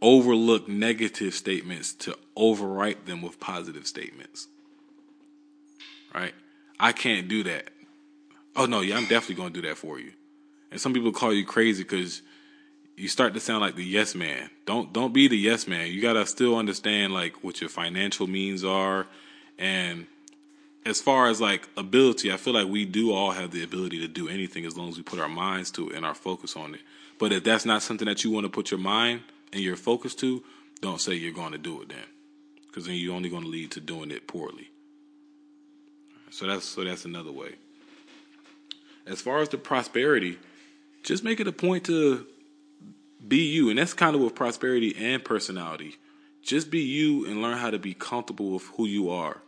overlook 0.00 0.68
negative 0.68 1.34
statements 1.34 1.94
to 1.94 2.16
overwrite 2.36 3.06
them 3.06 3.22
with 3.22 3.40
positive 3.40 3.86
statements. 3.86 4.48
Right? 6.14 6.34
I 6.78 6.92
can't 6.92 7.28
do 7.28 7.42
that. 7.44 7.70
Oh 8.54 8.66
no, 8.66 8.80
yeah, 8.80 8.96
I'm 8.96 9.06
definitely 9.06 9.44
to 9.44 9.50
do 9.50 9.68
that 9.68 9.78
for 9.78 9.98
you. 9.98 10.12
And 10.70 10.80
some 10.80 10.92
people 10.92 11.12
call 11.12 11.32
you 11.32 11.44
crazy 11.44 11.82
because 11.82 12.22
you 12.96 13.08
start 13.08 13.34
to 13.34 13.40
sound 13.40 13.60
like 13.60 13.76
the 13.76 13.84
yes 13.84 14.14
man. 14.14 14.50
Don't 14.66 14.92
don't 14.92 15.12
be 15.12 15.28
the 15.28 15.36
yes 15.36 15.66
man. 15.66 15.88
You 15.88 16.02
gotta 16.02 16.26
still 16.26 16.56
understand 16.56 17.14
like 17.14 17.42
what 17.42 17.60
your 17.60 17.70
financial 17.70 18.26
means 18.26 18.64
are 18.64 19.06
and 19.58 20.06
as 20.84 21.00
far 21.00 21.28
as 21.28 21.40
like 21.40 21.68
ability, 21.76 22.32
I 22.32 22.36
feel 22.36 22.54
like 22.54 22.66
we 22.66 22.84
do 22.84 23.12
all 23.12 23.30
have 23.30 23.52
the 23.52 23.62
ability 23.62 24.00
to 24.00 24.08
do 24.08 24.28
anything 24.28 24.64
as 24.66 24.76
long 24.76 24.88
as 24.88 24.96
we 24.96 25.02
put 25.02 25.20
our 25.20 25.28
minds 25.28 25.70
to 25.72 25.90
it 25.90 25.96
and 25.96 26.04
our 26.04 26.14
focus 26.14 26.56
on 26.56 26.74
it. 26.74 26.80
But 27.18 27.32
if 27.32 27.44
that's 27.44 27.64
not 27.64 27.82
something 27.82 28.08
that 28.08 28.24
you 28.24 28.30
want 28.30 28.44
to 28.44 28.50
put 28.50 28.70
your 28.70 28.80
mind 28.80 29.20
and 29.52 29.62
your 29.62 29.76
focus 29.76 30.14
to, 30.16 30.42
don't 30.80 31.00
say 31.00 31.14
you're 31.14 31.32
going 31.32 31.52
to 31.52 31.58
do 31.58 31.80
it 31.82 31.88
then, 31.88 32.04
because 32.66 32.86
then 32.86 32.96
you're 32.96 33.14
only 33.14 33.28
going 33.28 33.44
to 33.44 33.48
lead 33.48 33.70
to 33.72 33.80
doing 33.80 34.10
it 34.10 34.26
poorly. 34.26 34.71
So 36.32 36.46
that's 36.46 36.64
so 36.64 36.82
that's 36.82 37.04
another 37.04 37.30
way. 37.30 37.56
As 39.06 39.20
far 39.20 39.40
as 39.40 39.50
the 39.50 39.58
prosperity, 39.58 40.38
just 41.02 41.22
make 41.22 41.40
it 41.40 41.46
a 41.46 41.52
point 41.52 41.84
to 41.84 42.26
be 43.26 43.52
you, 43.52 43.68
and 43.68 43.78
that's 43.78 43.92
kind 43.92 44.16
of 44.16 44.22
with 44.22 44.34
prosperity 44.34 44.96
and 44.98 45.22
personality. 45.22 45.96
Just 46.42 46.70
be 46.70 46.80
you 46.80 47.26
and 47.26 47.42
learn 47.42 47.58
how 47.58 47.70
to 47.70 47.78
be 47.78 47.92
comfortable 47.92 48.52
with 48.52 48.64
who 48.76 48.86
you 48.86 49.10
are. 49.10 49.42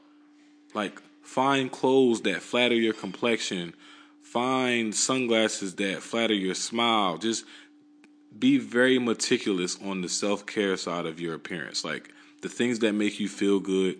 Like 0.74 1.00
find 1.22 1.72
clothes 1.72 2.20
that 2.22 2.42
flatter 2.42 2.74
your 2.74 2.92
complexion. 2.92 3.74
Find 4.20 4.94
sunglasses 4.94 5.76
that 5.76 6.02
flatter 6.02 6.34
your 6.34 6.54
smile. 6.54 7.16
Just 7.16 7.46
be 8.38 8.58
very 8.58 8.98
meticulous 8.98 9.78
on 9.82 10.02
the 10.02 10.08
self-care 10.08 10.76
side 10.76 11.06
of 11.06 11.18
your 11.18 11.34
appearance. 11.34 11.82
Like 11.82 12.12
the 12.42 12.50
things 12.50 12.80
that 12.80 12.92
make 12.92 13.20
you 13.20 13.28
feel 13.28 13.58
good, 13.58 13.96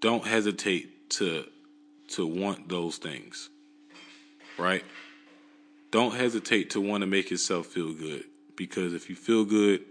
don't 0.00 0.24
hesitate 0.24 1.10
to 1.10 1.46
to 2.08 2.26
want 2.26 2.68
those 2.68 2.96
things. 2.96 3.48
Right? 4.58 4.84
Don't 5.90 6.14
hesitate 6.14 6.70
to 6.70 6.80
want 6.80 7.02
to 7.02 7.06
make 7.06 7.30
yourself 7.30 7.66
feel 7.66 7.92
good 7.92 8.24
because 8.56 8.94
if 8.94 9.08
you 9.08 9.16
feel 9.16 9.44
good, 9.44 9.84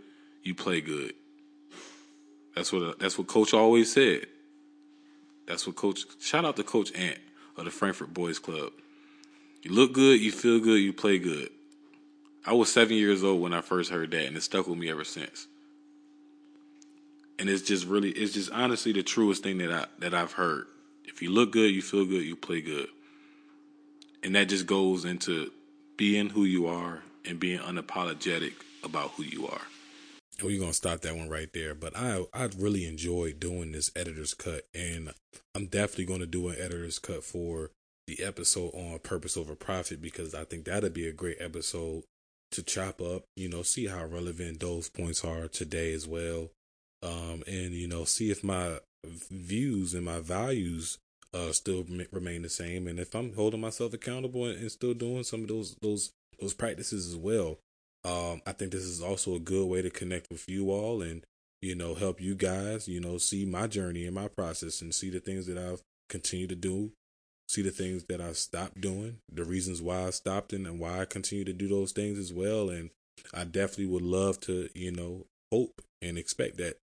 you 0.44 0.56
play 0.56 0.82
good. 0.82 1.14
That's 2.56 2.72
what 2.72 3.00
that's 3.00 3.18
what 3.18 3.28
coach 3.28 3.54
always 3.54 3.92
said. 3.92 4.28
That's 5.46 5.68
what 5.68 5.76
Coach. 5.76 6.06
Shout 6.20 6.46
out 6.46 6.56
to 6.56 6.64
Coach 6.64 6.94
Ant 6.96 7.20
of 7.58 7.66
the 7.66 7.72
Frankfurt 7.72 8.14
Boys 8.14 8.40
Club. 8.40 8.72
You 9.62 9.72
look 9.72 9.94
good, 9.94 10.20
you 10.20 10.32
feel 10.32 10.60
good, 10.60 10.78
you 10.78 10.94
play 10.94 11.20
good. 11.20 11.50
I 12.46 12.54
was 12.54 12.72
seven 12.72 12.96
years 12.96 13.24
old 13.24 13.42
when 13.42 13.54
I 13.54 13.62
first 13.62 13.92
heard 13.92 14.12
that, 14.12 14.26
and 14.26 14.38
it 14.38 14.42
stuck 14.42 14.68
with 14.68 14.78
me 14.78 14.90
ever 14.90 15.04
since. 15.04 15.48
And 17.40 17.50
it's 17.50 17.64
just 17.64 17.86
really, 17.86 18.12
it's 18.12 18.34
just 18.34 18.52
honestly 18.52 18.92
the 18.92 19.04
truest 19.04 19.44
thing 19.44 19.58
that 19.60 19.72
I 19.72 19.86
that 20.00 20.14
I've 20.14 20.34
heard. 20.34 20.68
If 21.08 21.22
you 21.22 21.32
look 21.32 21.52
good, 21.52 21.74
you 21.74 21.82
feel 21.82 22.06
good, 22.06 22.24
you 22.24 22.36
play 22.36 22.62
good, 22.62 22.88
and 24.24 24.36
that 24.36 24.50
just 24.50 24.66
goes 24.66 25.06
into 25.06 25.52
being 25.98 26.30
who 26.30 26.44
you 26.44 26.68
are 26.68 27.04
and 27.26 27.40
being 27.40 27.60
unapologetic 27.60 28.54
about 28.84 29.12
who 29.12 29.24
you 29.24 29.48
are. 29.48 29.62
We're 30.44 30.60
gonna 30.60 30.74
stop 30.74 31.02
that 31.02 31.16
one 31.16 31.30
right 31.30 31.50
there. 31.54 31.74
But 31.74 31.96
I 31.96 32.26
I 32.34 32.50
really 32.58 32.86
enjoyed 32.86 33.40
doing 33.40 33.72
this 33.72 33.92
editor's 33.96 34.34
cut, 34.34 34.64
and 34.74 35.12
I'm 35.54 35.68
definitely 35.68 36.06
gonna 36.06 36.26
do 36.26 36.50
an 36.50 36.58
editor's 36.60 37.00
cut 37.00 37.24
for 37.24 37.72
the 38.08 38.24
episode 38.24 38.72
on 38.74 39.00
purpose 39.00 39.38
over 39.38 39.56
profit 39.56 40.02
because 40.02 40.36
I 40.36 40.44
think 40.44 40.66
that'd 40.66 40.94
be 40.94 41.08
a 41.08 41.14
great 41.14 41.38
episode 41.40 42.04
to 42.52 42.64
chop 42.64 43.02
up. 43.02 43.24
You 43.36 43.50
know, 43.50 43.64
see 43.64 43.88
how 43.88 44.06
relevant 44.06 44.60
those 44.60 44.90
points 44.90 45.24
are 45.24 45.48
today 45.48 45.94
as 45.94 46.08
well, 46.08 46.52
um, 47.02 47.44
and 47.48 47.74
you 47.74 47.88
know, 47.88 48.04
see 48.04 48.30
if 48.30 48.44
my 48.44 48.80
views 49.10 49.94
and 49.94 50.06
my 50.06 50.20
values 50.20 50.98
uh 51.34 51.52
still 51.52 51.86
remain 52.12 52.42
the 52.42 52.50
same, 52.50 52.88
and 52.88 53.00
if 53.00 53.14
I'm 53.16 53.34
holding 53.34 53.62
myself 53.62 53.94
accountable 53.94 54.46
and 54.46 54.72
still 54.72 54.94
doing 54.94 55.24
some 55.24 55.42
of 55.42 55.48
those 55.48 55.76
those 55.82 56.12
those 56.40 56.54
practices 56.54 57.08
as 57.08 57.16
well. 57.16 57.58
Um, 58.04 58.44
I 58.46 58.52
think 58.52 58.72
this 58.72 58.84
is 58.84 59.02
also 59.02 59.34
a 59.34 59.40
good 59.40 59.66
way 59.66 59.82
to 59.82 59.90
connect 59.90 60.30
with 60.30 60.48
you 60.48 60.70
all 60.70 61.02
and, 61.02 61.26
you 61.60 61.74
know, 61.74 61.96
help 61.96 62.22
you 62.22 62.36
guys, 62.36 62.88
you 62.88 63.02
know, 63.02 63.18
see 63.18 63.46
my 63.46 63.66
journey 63.66 64.06
and 64.06 64.14
my 64.14 64.28
process 64.28 64.80
and 64.84 64.94
see 64.94 65.10
the 65.10 65.20
things 65.20 65.48
that 65.48 65.58
I've 65.58 65.82
continued 66.08 66.50
to 66.50 66.56
do, 66.56 66.92
see 67.48 67.64
the 67.64 67.72
things 67.72 68.04
that 68.10 68.22
I 68.22 68.34
stopped 68.34 68.80
doing, 68.80 69.18
the 69.32 69.44
reasons 69.44 69.82
why 69.82 70.06
I 70.06 70.12
stopped 70.12 70.54
and, 70.54 70.68
and 70.68 70.80
why 70.80 71.00
I 71.00 71.06
continue 71.06 71.46
to 71.46 71.54
do 71.54 71.68
those 71.68 71.94
things 71.94 72.20
as 72.20 72.32
well. 72.32 72.70
And 72.70 72.92
I 73.34 73.44
definitely 73.44 73.88
would 73.88 74.04
love 74.04 74.40
to, 74.42 74.70
you 74.76 74.92
know, 74.92 75.26
hope 75.52 75.82
and 76.00 76.20
expect 76.20 76.58
that 76.58 76.78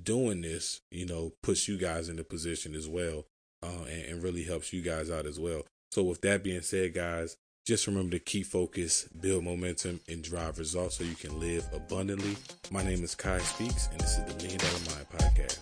doing 0.00 0.40
this, 0.40 0.80
you 0.90 1.06
know, 1.06 1.32
puts 1.42 1.68
you 1.68 1.78
guys 1.78 2.08
in 2.08 2.18
a 2.18 2.24
position 2.24 2.74
as 2.74 2.88
well, 2.88 3.26
uh, 3.62 3.84
and, 3.90 4.04
and 4.06 4.22
really 4.22 4.44
helps 4.44 4.72
you 4.72 4.82
guys 4.82 5.10
out 5.10 5.26
as 5.26 5.38
well. 5.38 5.62
So 5.90 6.02
with 6.02 6.20
that 6.22 6.42
being 6.42 6.62
said, 6.62 6.94
guys, 6.94 7.36
just 7.64 7.86
remember 7.86 8.12
to 8.12 8.18
keep 8.18 8.46
focus, 8.46 9.08
build 9.20 9.44
momentum, 9.44 10.00
and 10.08 10.22
drive 10.22 10.58
results 10.58 10.96
so 10.96 11.04
you 11.04 11.14
can 11.14 11.38
live 11.38 11.64
abundantly. 11.72 12.36
My 12.70 12.82
name 12.82 13.04
is 13.04 13.14
Quiy 13.14 13.40
Speaks, 13.40 13.88
and 13.92 14.00
this 14.00 14.18
is 14.18 14.24
the 14.24 14.34
Million 14.42 14.58
Dollar 14.58 14.72
Mind 14.88 15.06
Podcast. 15.10 15.58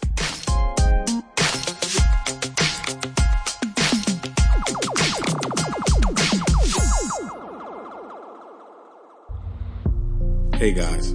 Hey 10.57 10.73
guys. 10.73 11.15